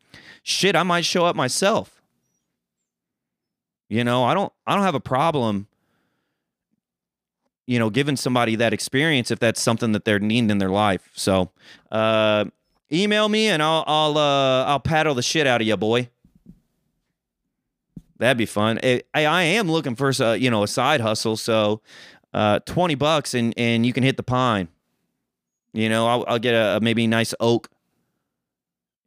[0.44, 2.02] Shit, I might show up myself.
[3.90, 5.68] You know, I don't I don't have a problem
[7.68, 11.10] you know, giving somebody that experience if that's something that they're needing in their life.
[11.14, 11.52] So,
[11.92, 12.46] uh,
[12.92, 16.10] email me and I'll I'll uh, I'll paddle the shit out of you, boy.
[18.18, 18.80] That'd be fun.
[18.84, 21.82] I, I am looking for a, you know a side hustle, so
[22.34, 24.70] uh, twenty bucks and and you can hit the pine.
[25.74, 27.70] You know, I'll, I'll get a, maybe nice oak,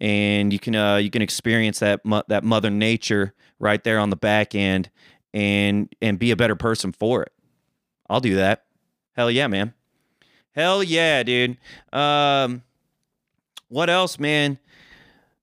[0.00, 4.16] and you can uh, you can experience that that Mother Nature right there on the
[4.16, 4.90] back end,
[5.32, 7.32] and and be a better person for it.
[8.10, 8.64] I'll do that.
[9.16, 9.72] Hell yeah, man.
[10.52, 11.56] Hell yeah, dude.
[11.92, 12.62] Um,
[13.68, 14.58] what else, man?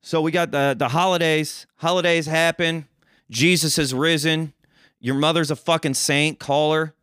[0.02, 1.66] So we got the the holidays.
[1.78, 2.88] Holidays happen.
[3.30, 4.54] Jesus has risen.
[5.00, 6.40] Your mother's a fucking saint.
[6.40, 6.94] Call her.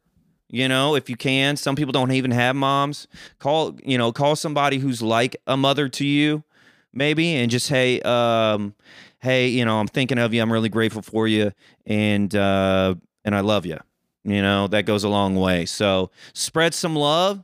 [0.49, 1.57] You know, if you can.
[1.57, 3.09] Some people don't even have moms.
[3.39, 6.45] Call, you know, call somebody who's like a mother to you,
[6.93, 8.75] maybe, and just hey, um,
[9.21, 10.43] hey, you know, I'm thinking of you.
[10.43, 11.53] I'm really grateful for you,
[11.87, 13.79] and uh, and I love you.
[14.25, 15.65] You know, that goes a long way.
[15.65, 17.43] So spread some love.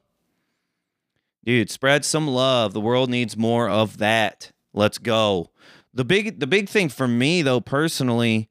[1.44, 2.74] Dude, spread some love.
[2.74, 4.52] The world needs more of that.
[4.74, 5.50] Let's go.
[5.94, 8.50] The big the big thing for me though personally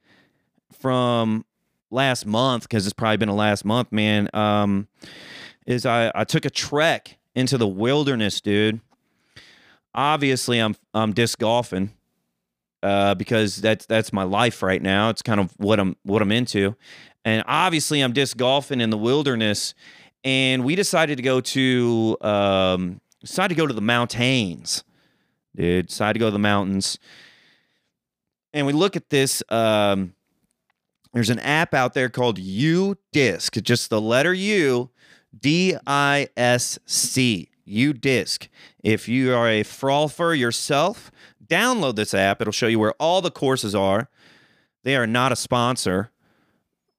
[0.88, 1.44] from
[1.92, 4.88] last month because it's probably been a last month, man, um
[5.66, 8.80] is I I took a trek into the wilderness, dude.
[9.94, 11.92] Obviously, I'm I'm disc golfing
[12.82, 15.10] uh, because that's that's my life right now.
[15.10, 16.78] It's kind of what I'm what I'm into,
[17.26, 19.74] and obviously I'm disc golfing in the wilderness,
[20.24, 24.86] and we decided to go to um, decided to go to the mountains,
[25.54, 25.88] dude.
[25.88, 26.98] Decided to go to the mountains,
[28.54, 29.44] and we look at this.
[29.50, 30.14] Um,
[31.18, 34.92] there's an app out there called U Disc, just the letter U,
[35.38, 37.50] D I S C.
[37.66, 38.48] U Disc.
[38.84, 41.12] If you are a frolfer yourself,
[41.46, 42.40] download this app.
[42.40, 44.10] It'll show you where all the courses are.
[44.84, 46.12] They are not a sponsor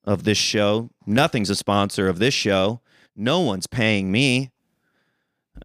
[0.05, 0.91] of this show.
[1.07, 2.81] Nothing's a sponsor of this show.
[3.17, 4.51] No one's paying me.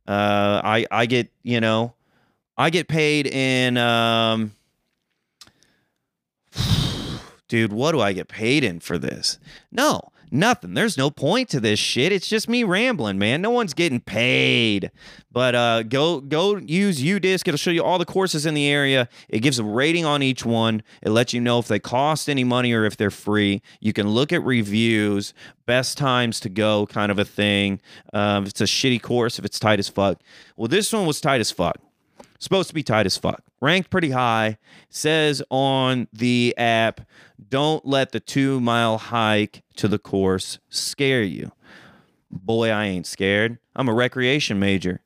[0.08, 1.96] Uh, I I get you know,
[2.58, 3.78] I get paid in.
[3.78, 4.52] Um,
[7.54, 9.38] dude, what do I get paid in for this?
[9.72, 10.74] No, nothing.
[10.74, 12.12] There's no point to this shit.
[12.12, 13.44] It's just me rambling, man.
[13.44, 14.90] No one's getting paid.
[15.32, 17.48] But uh, go go use UDisc.
[17.48, 19.08] It'll show you all the courses in the area.
[19.30, 20.82] It gives a rating on each one.
[21.04, 23.62] It lets you know if they cost any money or if they're free.
[23.80, 25.36] You can look at reviews,
[25.68, 27.82] best times to go, kind of a thing.
[28.14, 30.20] Um, if it's a shitty course, if it's tight as fuck.
[30.58, 31.78] Well, this one was tight as fuck.
[32.44, 33.42] Supposed to be tight as fuck.
[33.62, 34.58] Ranked pretty high.
[34.90, 37.00] Says on the app,
[37.50, 41.54] don't let the two mile hike to the course scare you.
[42.30, 43.60] Boy, I ain't scared.
[43.78, 45.00] I'm a recreation major.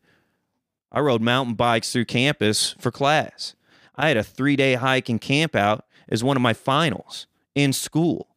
[0.91, 3.54] I rode mountain bikes through campus for class.
[3.95, 7.71] I had a three day hike and camp out as one of my finals in
[7.71, 8.30] school.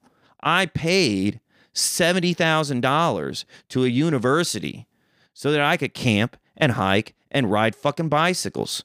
[0.43, 1.41] I paid
[1.75, 4.87] $70,000 to a university
[5.33, 8.85] so that I could camp and hike and ride fucking bicycles.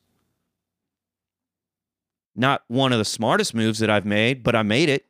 [2.35, 5.05] Not one of the smartest moves that I've made, but I made it.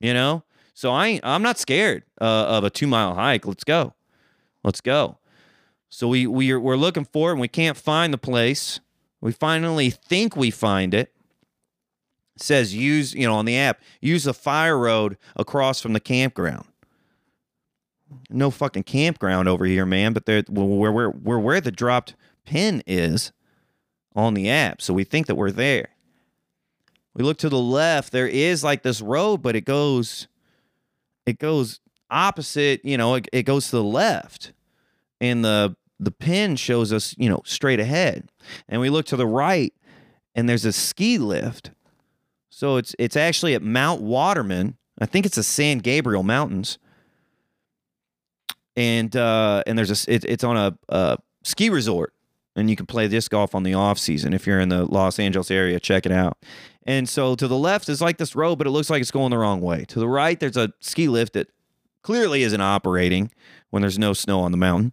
[0.00, 0.44] You know?
[0.74, 3.46] So I I'm not scared uh, of a 2-mile hike.
[3.46, 3.94] Let's go.
[4.62, 5.18] Let's go.
[5.88, 8.78] So we we are, we're looking for it and we can't find the place.
[9.20, 11.12] We finally think we find it.
[12.36, 12.42] it.
[12.42, 16.66] Says use, you know, on the app, use the fire road across from the campground.
[18.30, 22.84] No fucking campground over here, man, but they're where where where where the dropped pin
[22.86, 23.32] is
[24.18, 24.82] on the app.
[24.82, 25.90] So we think that we're there.
[27.14, 30.26] We look to the left, there is like this road, but it goes
[31.24, 34.52] it goes opposite, you know, it, it goes to the left.
[35.20, 38.30] And the the pin shows us, you know, straight ahead.
[38.68, 39.72] And we look to the right
[40.34, 41.70] and there's a ski lift.
[42.50, 44.76] So it's it's actually at Mount Waterman.
[45.00, 46.78] I think it's the San Gabriel Mountains.
[48.76, 52.14] And uh and there's a it, it's on a, a ski resort
[52.58, 55.18] and you can play disc golf on the off season if you're in the Los
[55.18, 55.80] Angeles area.
[55.80, 56.38] Check it out.
[56.84, 59.30] And so to the left is like this road, but it looks like it's going
[59.30, 59.84] the wrong way.
[59.88, 61.48] To the right, there's a ski lift that
[62.02, 63.30] clearly isn't operating
[63.70, 64.92] when there's no snow on the mountain.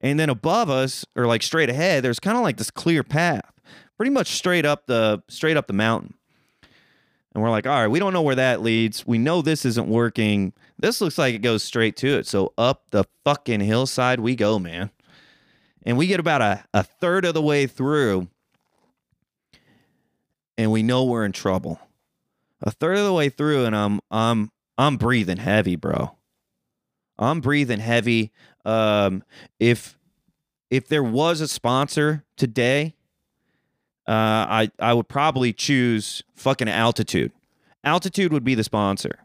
[0.00, 3.50] And then above us, or like straight ahead, there's kind of like this clear path,
[3.96, 6.14] pretty much straight up the straight up the mountain.
[7.32, 9.06] And we're like, all right, we don't know where that leads.
[9.06, 10.52] We know this isn't working.
[10.78, 12.26] This looks like it goes straight to it.
[12.26, 14.90] So up the fucking hillside we go, man.
[15.84, 18.28] And we get about a, a third of the way through.
[20.58, 21.80] and we know we're in trouble.
[22.62, 26.16] A third of the way through, and I'm I'm I'm breathing heavy, bro.
[27.18, 28.30] I'm breathing heavy.
[28.66, 29.24] Um,
[29.58, 29.98] if
[30.70, 32.94] if there was a sponsor today,
[34.06, 37.32] uh, I I would probably choose fucking altitude.
[37.82, 39.20] Altitude would be the sponsor.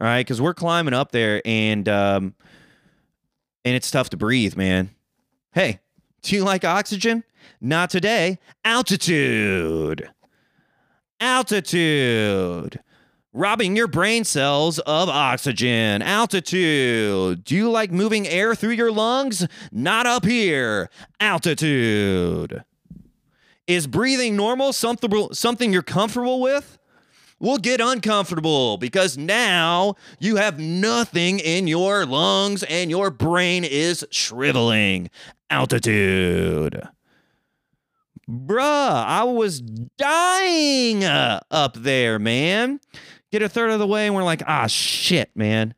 [0.00, 2.34] All right, because we're climbing up there, and um,
[3.66, 4.88] and it's tough to breathe, man.
[5.52, 5.80] Hey,
[6.22, 7.24] do you like oxygen?
[7.60, 8.38] Not today.
[8.64, 10.08] Altitude.
[11.18, 12.80] Altitude.
[13.32, 16.02] Robbing your brain cells of oxygen.
[16.02, 17.44] Altitude.
[17.44, 19.46] Do you like moving air through your lungs?
[19.72, 20.88] Not up here.
[21.18, 22.64] Altitude.
[23.66, 26.79] Is breathing normal something, something you're comfortable with?
[27.42, 34.06] Well, get uncomfortable because now you have nothing in your lungs and your brain is
[34.10, 35.08] shriveling.
[35.48, 36.86] Altitude.
[38.28, 42.78] Bruh, I was dying up there, man.
[43.32, 45.74] Get a third of the way, and we're like, ah, shit, man.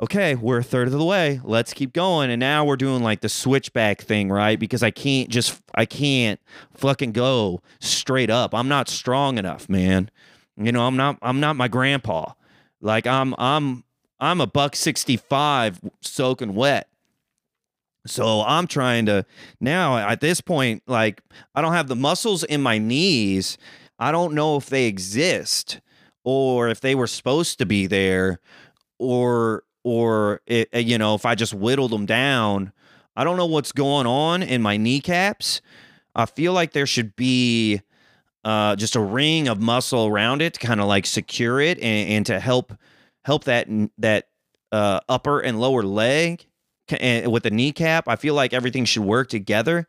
[0.00, 1.40] Okay, we're a third of the way.
[1.42, 2.30] Let's keep going.
[2.30, 4.58] And now we're doing like the switchback thing, right?
[4.58, 6.40] Because I can't just, I can't
[6.72, 8.54] fucking go straight up.
[8.54, 10.10] I'm not strong enough, man.
[10.60, 12.32] You know, I'm not, I'm not my grandpa.
[12.80, 13.84] Like I'm, I'm,
[14.20, 16.88] I'm a buck 65 soaking wet.
[18.06, 19.24] So I'm trying to
[19.60, 21.22] now at this point, like
[21.54, 23.58] I don't have the muscles in my knees.
[23.98, 25.80] I don't know if they exist
[26.24, 28.40] or if they were supposed to be there
[28.98, 32.72] or or it, eh, you know if I just whittled them down.
[33.16, 35.60] I don't know what's going on in my kneecaps.
[36.14, 37.82] I feel like there should be
[38.44, 42.10] uh, just a ring of muscle around it to kind of like secure it and,
[42.10, 42.72] and to help
[43.24, 43.68] help that
[43.98, 44.28] that
[44.72, 46.46] uh, upper and lower leg
[46.88, 48.08] and with the kneecap.
[48.08, 49.86] I feel like everything should work together,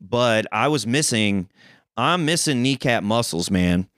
[0.00, 1.48] but I was missing.
[1.96, 3.88] I'm missing kneecap muscles, man,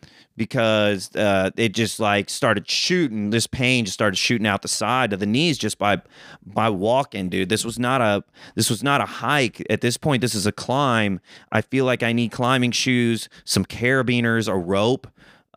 [0.41, 3.29] because uh, it just like started shooting.
[3.29, 6.01] This pain just started shooting out the side of the knees just by
[6.43, 7.51] by walking, dude.
[7.51, 8.25] This was not a
[8.55, 9.63] this was not a hike.
[9.69, 11.21] At this point, this is a climb.
[11.53, 15.07] I feel like I need climbing shoes, some carabiners, a rope,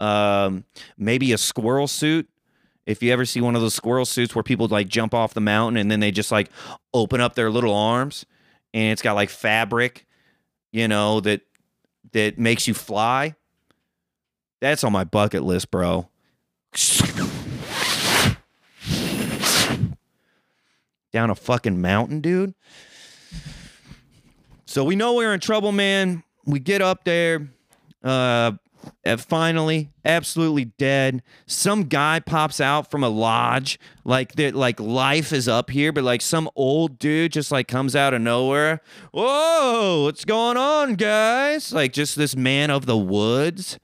[0.01, 0.65] um,
[0.97, 2.27] maybe a squirrel suit
[2.85, 5.39] if you ever see one of those squirrel suits where people like jump off the
[5.39, 6.49] mountain and then they just like
[6.93, 8.25] open up their little arms
[8.73, 10.05] and it's got like fabric,
[10.73, 11.39] you know, that
[12.11, 13.33] that makes you fly.
[14.63, 16.07] That's on my bucket list, bro.
[21.11, 22.55] Down a fucking mountain, dude.
[24.65, 26.23] So we know we're in trouble, man.
[26.45, 27.49] We get up there.
[28.05, 28.53] Uh
[29.03, 31.23] and finally, absolutely dead.
[31.45, 36.05] Some guy pops out from a lodge, like that, like life is up here, but
[36.05, 38.79] like some old dude just like comes out of nowhere.
[39.11, 41.73] Whoa, what's going on, guys?
[41.73, 43.77] Like just this man of the woods.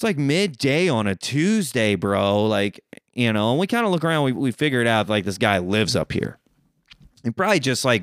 [0.00, 2.46] It's like midday on a Tuesday, bro.
[2.46, 2.80] Like,
[3.12, 5.58] you know, and we kind of look around, we, we figured out like this guy
[5.58, 6.38] lives up here.
[7.22, 8.02] He probably just like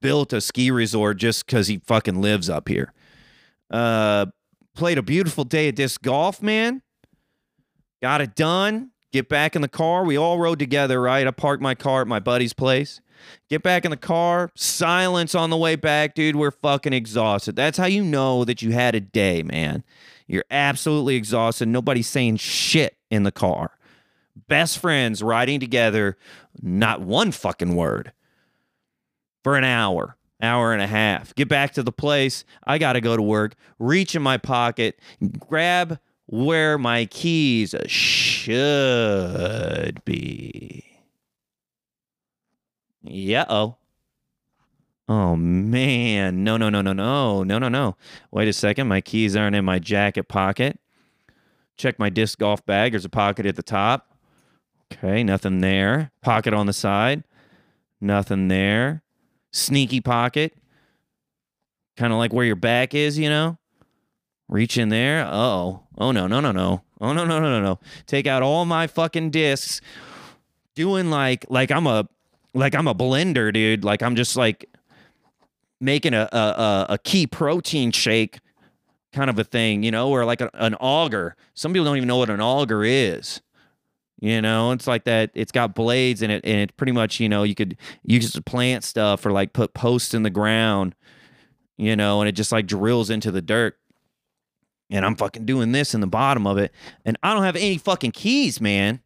[0.00, 2.92] built a ski resort just because he fucking lives up here.
[3.70, 4.26] Uh,
[4.74, 6.82] played a beautiful day at disc golf, man.
[8.02, 8.90] Got it done.
[9.12, 10.04] Get back in the car.
[10.04, 11.28] We all rode together, right?
[11.28, 13.00] I parked my car at my buddy's place.
[13.48, 14.50] Get back in the car.
[14.56, 16.34] Silence on the way back, dude.
[16.34, 17.54] We're fucking exhausted.
[17.54, 19.84] That's how you know that you had a day, man.
[20.28, 21.66] You're absolutely exhausted.
[21.66, 23.72] Nobody's saying shit in the car.
[24.46, 26.16] Best friends riding together,
[26.62, 28.12] not one fucking word
[29.42, 31.34] for an hour hour and a half.
[31.34, 32.44] Get back to the place.
[32.64, 33.56] I got to go to work.
[33.78, 35.00] Reach in my pocket,
[35.38, 38.74] grab where my keys should
[40.04, 40.84] be.
[43.02, 43.77] Yeah, oh.
[45.08, 46.44] Oh man.
[46.44, 47.42] No, no, no, no, no.
[47.42, 47.96] No, no, no.
[48.30, 48.88] Wait a second.
[48.88, 50.78] My keys aren't in my jacket pocket.
[51.76, 52.92] Check my disc golf bag.
[52.92, 54.14] There's a pocket at the top.
[54.92, 56.10] Okay, nothing there.
[56.22, 57.24] Pocket on the side.
[58.00, 59.02] Nothing there
[59.52, 60.54] sneaky pocket,
[61.96, 63.58] kind of like where your back is, you know.
[64.48, 65.26] Reach in there.
[65.26, 66.82] Oh, oh no, no, no, no.
[67.00, 67.78] Oh no, no, no, no, no.
[68.06, 69.80] Take out all my fucking discs.
[70.74, 72.08] Doing like like I'm a
[72.54, 73.84] like I'm a blender, dude.
[73.84, 74.68] Like I'm just like
[75.80, 78.40] making a a, a key protein shake
[79.12, 81.34] kind of a thing, you know, or like a, an auger.
[81.54, 83.40] Some people don't even know what an auger is.
[84.20, 85.30] You know, it's like that.
[85.34, 88.42] It's got blades in it, and it pretty much, you know, you could use to
[88.42, 90.96] plant stuff or like put posts in the ground,
[91.76, 93.78] you know, and it just like drills into the dirt.
[94.90, 96.72] And I'm fucking doing this in the bottom of it,
[97.04, 99.00] and I don't have any fucking keys, man.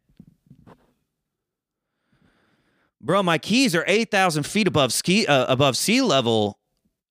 [2.99, 6.57] Bro, my keys are eight thousand feet above ski uh, above sea level,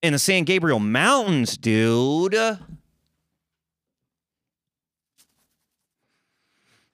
[0.02, 2.34] in the San Gabriel Mountains, dude.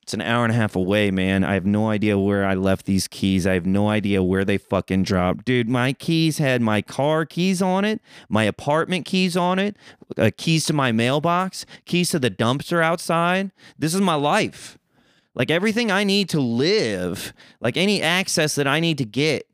[0.02, 1.44] It's an hour and a half away, man.
[1.44, 3.46] I have no idea where I left these keys.
[3.46, 5.44] I have no idea where they fucking dropped.
[5.44, 9.76] Dude, my keys had my car keys on it, my apartment keys on it,
[10.16, 13.52] uh, keys to my mailbox, keys to the dumpster outside.
[13.78, 14.78] This is my life.
[15.34, 19.46] Like everything I need to live, like any access that I need to get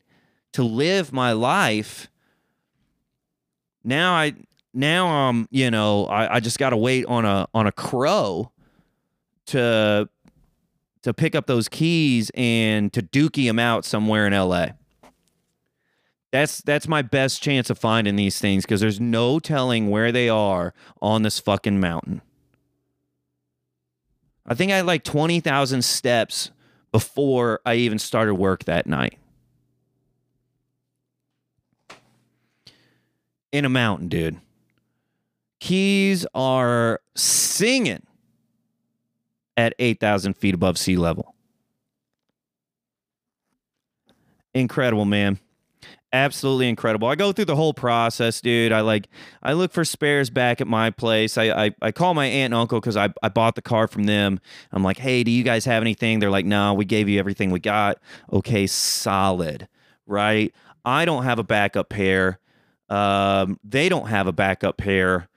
[0.53, 2.09] to live my life.
[3.85, 4.35] Now I
[4.73, 8.51] now um, you know, I, I just gotta wait on a on a crow
[9.47, 10.09] to
[11.03, 14.69] to pick up those keys and to dookie them out somewhere in LA.
[16.33, 20.29] That's that's my best chance of finding these things because there's no telling where they
[20.29, 22.23] are on this fucking mountain.
[24.47, 26.51] I think I had like 20,000 steps
[26.93, 29.19] before I even started work that night.
[33.55, 34.41] In a mountain, dude.
[35.61, 38.03] Keys are singing
[39.57, 41.37] at 8,000 feet above sea level.
[44.55, 45.39] Incredible, man.
[46.13, 47.07] Absolutely incredible.
[47.07, 48.73] I go through the whole process, dude.
[48.73, 49.07] I like,
[49.41, 51.39] I look for spares back at my place.
[51.39, 54.03] I, I, I call my aunt and uncle because I, I bought the car from
[54.03, 54.41] them.
[54.73, 56.19] I'm like, hey, do you guys have anything?
[56.19, 58.01] They're like, no, we gave you everything we got.
[58.33, 59.69] Okay, solid,
[60.09, 60.53] right?
[60.85, 62.41] I don't have a backup pair.
[62.89, 65.29] Um, they don't have a backup pair.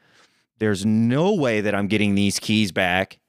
[0.59, 3.19] There's no way that I'm getting these keys back.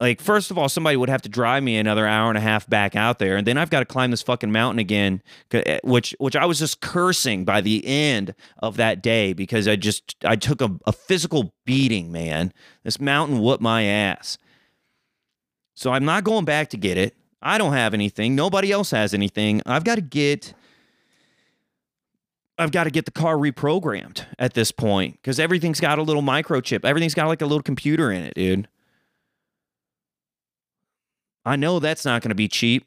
[0.00, 2.66] Like first of all somebody would have to drive me another hour and a half
[2.66, 6.14] back out there and then i've got to climb this fucking mountain again eh, which
[6.18, 10.34] which i was just cursing by the end of that day because i just i
[10.36, 12.52] took a, a physical beating man.
[12.82, 14.38] This mountain whooped my ass.
[15.74, 17.14] So i'm not going back to get it.
[17.42, 18.34] I don't have anything.
[18.34, 19.60] Nobody else has anything.
[19.66, 20.54] I've got to get
[22.60, 26.22] I've got to get the car reprogrammed at this point because everything's got a little
[26.22, 26.84] microchip.
[26.84, 28.68] Everything's got like a little computer in it, dude.
[31.44, 32.86] I know that's not going to be cheap.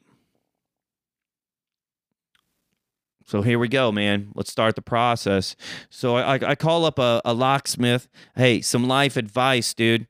[3.26, 4.30] So here we go, man.
[4.36, 5.56] Let's start the process.
[5.90, 8.06] So I, I call up a, a locksmith.
[8.36, 10.06] Hey, some life advice, dude.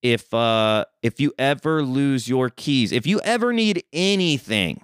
[0.00, 4.82] If uh if you ever lose your keys, if you ever need anything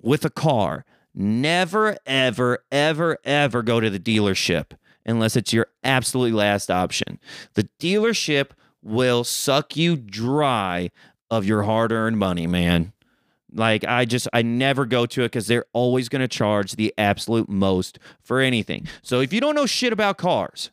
[0.00, 0.86] with a car,
[1.16, 4.72] never, ever, ever, ever go to the dealership
[5.04, 7.18] unless it's your absolutely last option.
[7.54, 8.50] The dealership
[8.82, 10.90] will suck you dry
[11.30, 12.92] of your hard earned money, man.
[13.52, 16.92] Like I just I never go to it because they're always going to charge the
[16.98, 18.86] absolute most for anything.
[19.02, 20.70] So if you don't know shit about cars,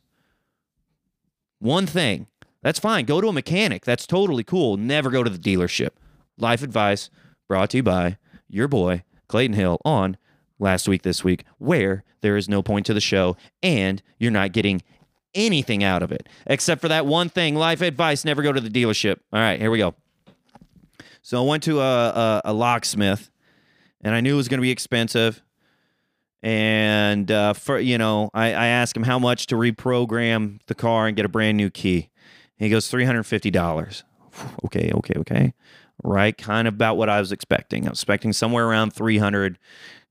[1.60, 2.26] one thing
[2.62, 3.04] that's fine.
[3.04, 3.84] Go to a mechanic.
[3.84, 4.76] That's totally cool.
[4.76, 5.90] Never go to the dealership.
[6.36, 7.10] Life advice
[7.48, 8.18] brought to you by
[8.48, 10.16] your boy Clayton Hill on
[10.64, 14.50] last week this week, where there is no point to the show and you're not
[14.52, 14.82] getting
[15.34, 17.54] anything out of it except for that one thing.
[17.54, 19.18] Life advice: never go to the dealership.
[19.32, 19.94] All right, here we go.
[21.22, 23.30] So I went to a, a, a locksmith,
[24.02, 25.42] and I knew it was going to be expensive.
[26.42, 31.06] And uh, for you know, I, I asked him how much to reprogram the car
[31.06, 32.10] and get a brand new key.
[32.58, 34.04] he goes three hundred fifty dollars.
[34.64, 35.54] Okay, okay, okay.
[36.02, 37.86] Right, kind of about what I was expecting.
[37.86, 39.58] I was expecting somewhere around three hundred,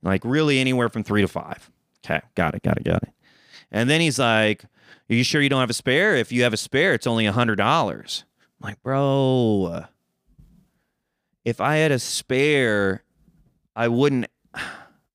[0.03, 1.71] like really anywhere from three to five.
[2.05, 3.09] Okay, got it, got it, got it.
[3.71, 6.15] And then he's like, "Are you sure you don't have a spare?
[6.15, 8.25] If you have a spare, it's only a hundred dollars."
[8.61, 9.85] I'm like, bro,
[11.45, 13.03] if I had a spare,
[13.75, 14.27] I wouldn't.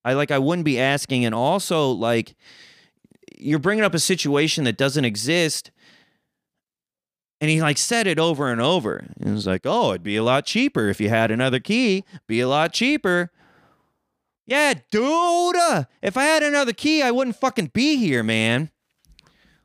[0.05, 2.35] I like I wouldn't be asking, and also like
[3.37, 5.71] you're bringing up a situation that doesn't exist.
[7.41, 9.07] And he like said it over and over.
[9.23, 12.05] He was like, "Oh, it'd be a lot cheaper if you had another key.
[12.27, 13.31] Be a lot cheaper."
[14.49, 15.57] Yeah, dude.
[15.57, 18.71] Uh, if I had another key, I wouldn't fucking be here, man.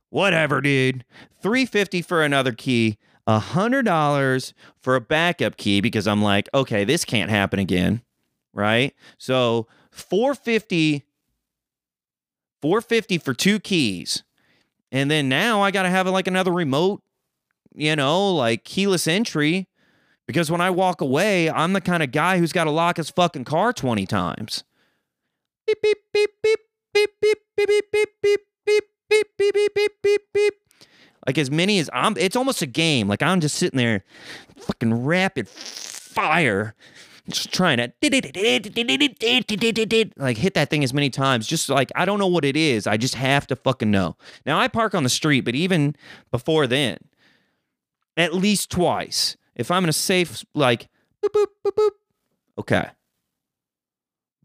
[0.10, 1.06] Whatever, dude.
[1.42, 6.84] 350 for another key a hundred dollars for a backup key because I'm like, okay,
[6.84, 8.02] this can't happen again,
[8.54, 8.94] right?
[9.18, 11.04] So 450,
[12.62, 14.24] 450 for two keys,
[14.92, 17.02] and then now I got to have like another remote,
[17.74, 19.70] you know, like keyless entry,
[20.28, 23.10] because when I walk away, I'm the kind of guy who's got to lock his
[23.10, 24.64] fucking car 20 times.
[25.68, 26.60] Beep beep beep beep
[26.94, 30.54] beep beep beep beep beep beep beep beep beep beep beep beep beep
[31.26, 33.08] like as many as I'm it's almost a game.
[33.08, 34.04] Like I'm just sitting there
[34.58, 36.76] fucking rapid fire
[37.30, 37.92] just trying to
[40.18, 42.86] like hit that thing as many times just like i don't know what it is
[42.86, 45.96] i just have to fucking know now i park on the street but even
[46.32, 46.98] before then
[48.18, 50.90] at least twice if i'm in a safe like
[51.24, 51.92] boop boop boop boop
[52.58, 52.90] okay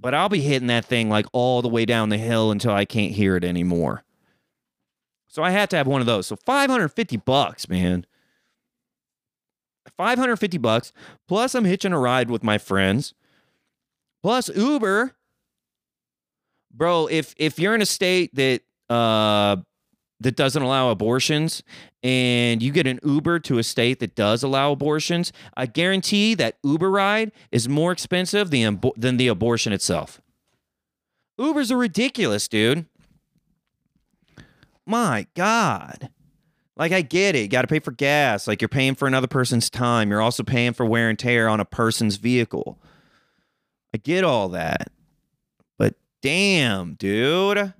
[0.01, 2.84] but I'll be hitting that thing like all the way down the hill until I
[2.84, 4.05] can't hear it anymore.
[5.26, 6.26] So I had to have one of those.
[6.26, 8.07] So 550 bucks, man.
[9.96, 10.92] 550 bucks
[11.26, 13.14] plus I'm hitching a ride with my friends.
[14.22, 15.14] Plus Uber.
[16.72, 19.57] Bro, if if you're in a state that uh
[20.20, 21.62] that doesn't allow abortions
[22.02, 26.58] and you get an Uber to a state that does allow abortions, I guarantee that
[26.62, 30.20] Uber ride is more expensive than, than the abortion itself.
[31.38, 32.86] Ubers are ridiculous, dude.
[34.86, 36.10] My God.
[36.76, 37.40] Like, I get it.
[37.40, 38.46] You got to pay for gas.
[38.46, 40.10] Like, you're paying for another person's time.
[40.10, 42.78] You're also paying for wear and tear on a person's vehicle.
[43.92, 44.88] I get all that.
[45.76, 47.74] But damn, dude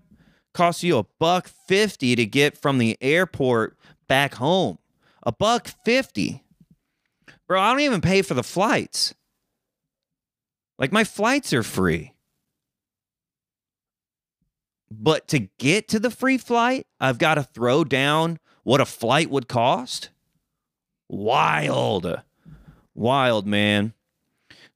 [0.59, 3.79] costs you a buck 50 to get from the airport
[4.09, 4.79] back home.
[5.23, 6.43] A buck 50.
[7.47, 9.15] Bro, I don't even pay for the flights.
[10.77, 12.13] Like my flights are free.
[14.91, 19.31] But to get to the free flight, I've got to throw down what a flight
[19.31, 20.11] would cost.
[21.09, 22.21] Wild.
[22.97, 23.93] Wild, man.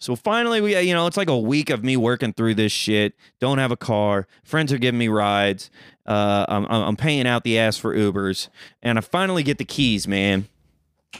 [0.03, 3.14] So finally, we you know it's like a week of me working through this shit.
[3.38, 4.26] Don't have a car.
[4.42, 5.70] Friends are giving me rides.
[6.05, 8.48] Uh, I'm I'm paying out the ass for Ubers,
[8.82, 10.48] and I finally get the keys, man.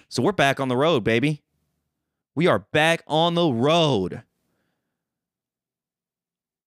[0.09, 1.43] So we're back on the road, baby.
[2.35, 4.25] We are back on the road.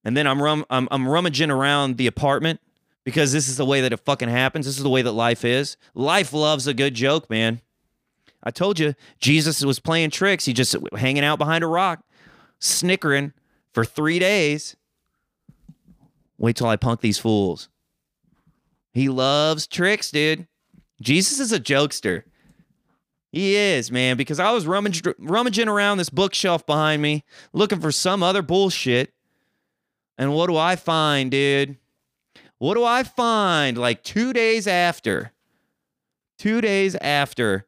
[0.05, 2.61] And then I'm rum I'm, I'm rummaging around the apartment
[3.03, 4.67] because this is the way that it fucking happens.
[4.67, 5.75] This is the way that life is.
[5.93, 7.59] Life loves a good joke, man.
[8.45, 10.45] I told you, Jesus was playing tricks.
[10.45, 12.03] He just hanging out behind a rock,
[12.59, 13.33] snickering
[13.73, 14.75] for three days.
[16.37, 17.69] Wait till I punk these fools.
[18.93, 20.47] He loves tricks, dude.
[21.01, 22.23] Jesus is a jokester.
[23.31, 28.23] He is, man, because I was rummaging around this bookshelf behind me looking for some
[28.23, 29.11] other bullshit.
[30.17, 31.77] And what do I find, dude?
[32.59, 35.33] What do I find like two days after?
[36.37, 37.67] Two days after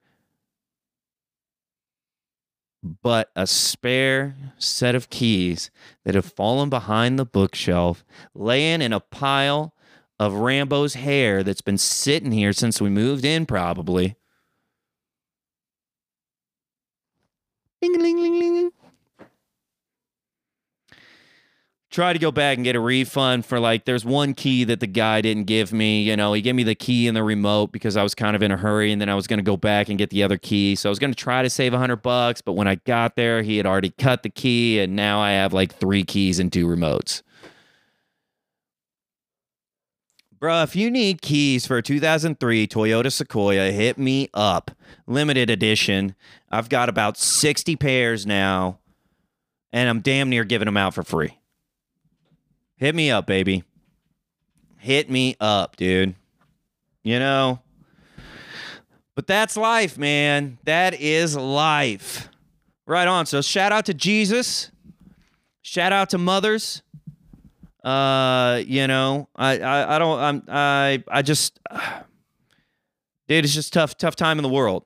[2.84, 5.72] but a spare set of keys
[6.06, 9.74] that have fallen behind the bookshelf, laying in a pile
[10.20, 14.16] of Rambo's hair that's been sitting here since we moved in, probably.
[17.82, 18.72] Ding, ling, ling, ling.
[21.98, 24.86] Try to go back and get a refund for like there's one key that the
[24.86, 27.98] guy didn't give me you know he gave me the key and the remote because
[27.98, 29.89] i was kind of in a hurry and then i was going to go back
[29.89, 32.39] and get the other key so i was going to try to save 100 bucks
[32.39, 35.54] but when i got there he had already cut the key and now i have
[35.54, 37.24] like three keys and two remotes
[40.39, 44.70] Bro, if you need keys for a 2003 Toyota Sequoia, hit me up.
[45.08, 46.14] Limited edition.
[46.52, 48.78] I've got about 60 pairs now,
[49.74, 51.39] and I'm damn near giving them out for free.
[52.78, 53.64] Hit me up, baby.
[54.78, 56.16] Hit me up, dude.
[57.04, 57.60] You know?
[59.16, 60.60] But that's life, man.
[60.66, 62.30] That is life.
[62.86, 63.26] Right on.
[63.26, 64.70] So shout out to Jesus.
[65.64, 66.84] Shout out to mothers.
[67.84, 71.80] Uh, you know, I, I, I don't, I'm, I, I just, uh,
[73.28, 74.86] dude, it's just tough, tough time in the world.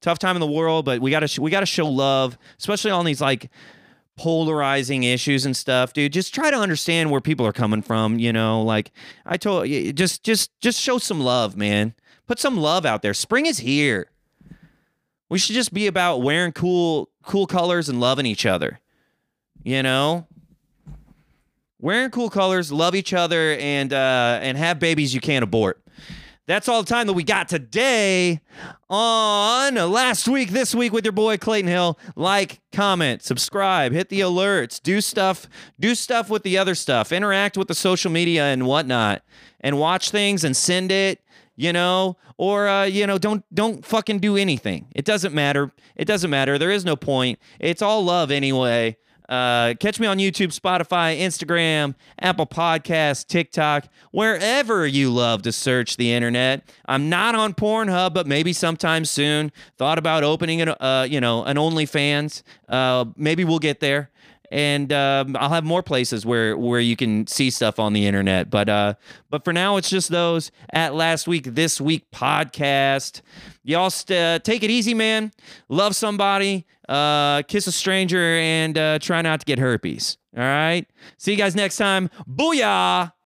[0.00, 3.20] Tough time in the world, but we gotta, we gotta show love, especially on these
[3.20, 3.50] like
[4.22, 6.12] polarizing issues and stuff, dude.
[6.12, 8.20] Just try to understand where people are coming from.
[8.20, 8.92] You know, like
[9.26, 11.92] I told you, just just just show some love, man.
[12.28, 13.14] Put some love out there.
[13.14, 14.10] Spring is here.
[15.28, 18.78] We should just be about wearing cool cool colors and loving each other.
[19.64, 20.28] You know,
[21.80, 25.81] wearing cool colors, love each other, and uh, and have babies you can't abort.
[26.46, 28.40] That's all the time that we got today
[28.90, 31.96] on last week, this week with your boy Clayton Hill.
[32.16, 35.46] Like, comment, subscribe, hit the alerts, do stuff,
[35.78, 39.22] do stuff with the other stuff, interact with the social media and whatnot,
[39.60, 41.20] and watch things and send it,
[41.54, 44.88] you know, or uh, you know, don't don't fucking do anything.
[44.96, 45.70] It doesn't matter.
[45.94, 46.58] It doesn't matter.
[46.58, 47.38] There is no point.
[47.60, 48.96] It's all love anyway.
[49.28, 55.96] Uh, catch me on YouTube, Spotify, Instagram, Apple Podcasts, TikTok, wherever you love to search
[55.96, 56.68] the internet.
[56.86, 59.52] I'm not on Pornhub, but maybe sometime soon.
[59.78, 62.42] Thought about opening an, uh, you know, an OnlyFans.
[62.68, 64.10] Uh, maybe we'll get there
[64.52, 68.50] and um, I'll have more places where where you can see stuff on the internet.
[68.50, 68.94] But uh,
[69.30, 73.22] but for now, it's just those at last week, this week podcast.
[73.64, 75.32] Y'all st- take it easy, man.
[75.70, 80.18] Love somebody, uh, kiss a stranger, and uh, try not to get herpes.
[80.36, 80.86] All right.
[81.18, 82.10] See you guys next time.
[82.28, 83.12] Booyah.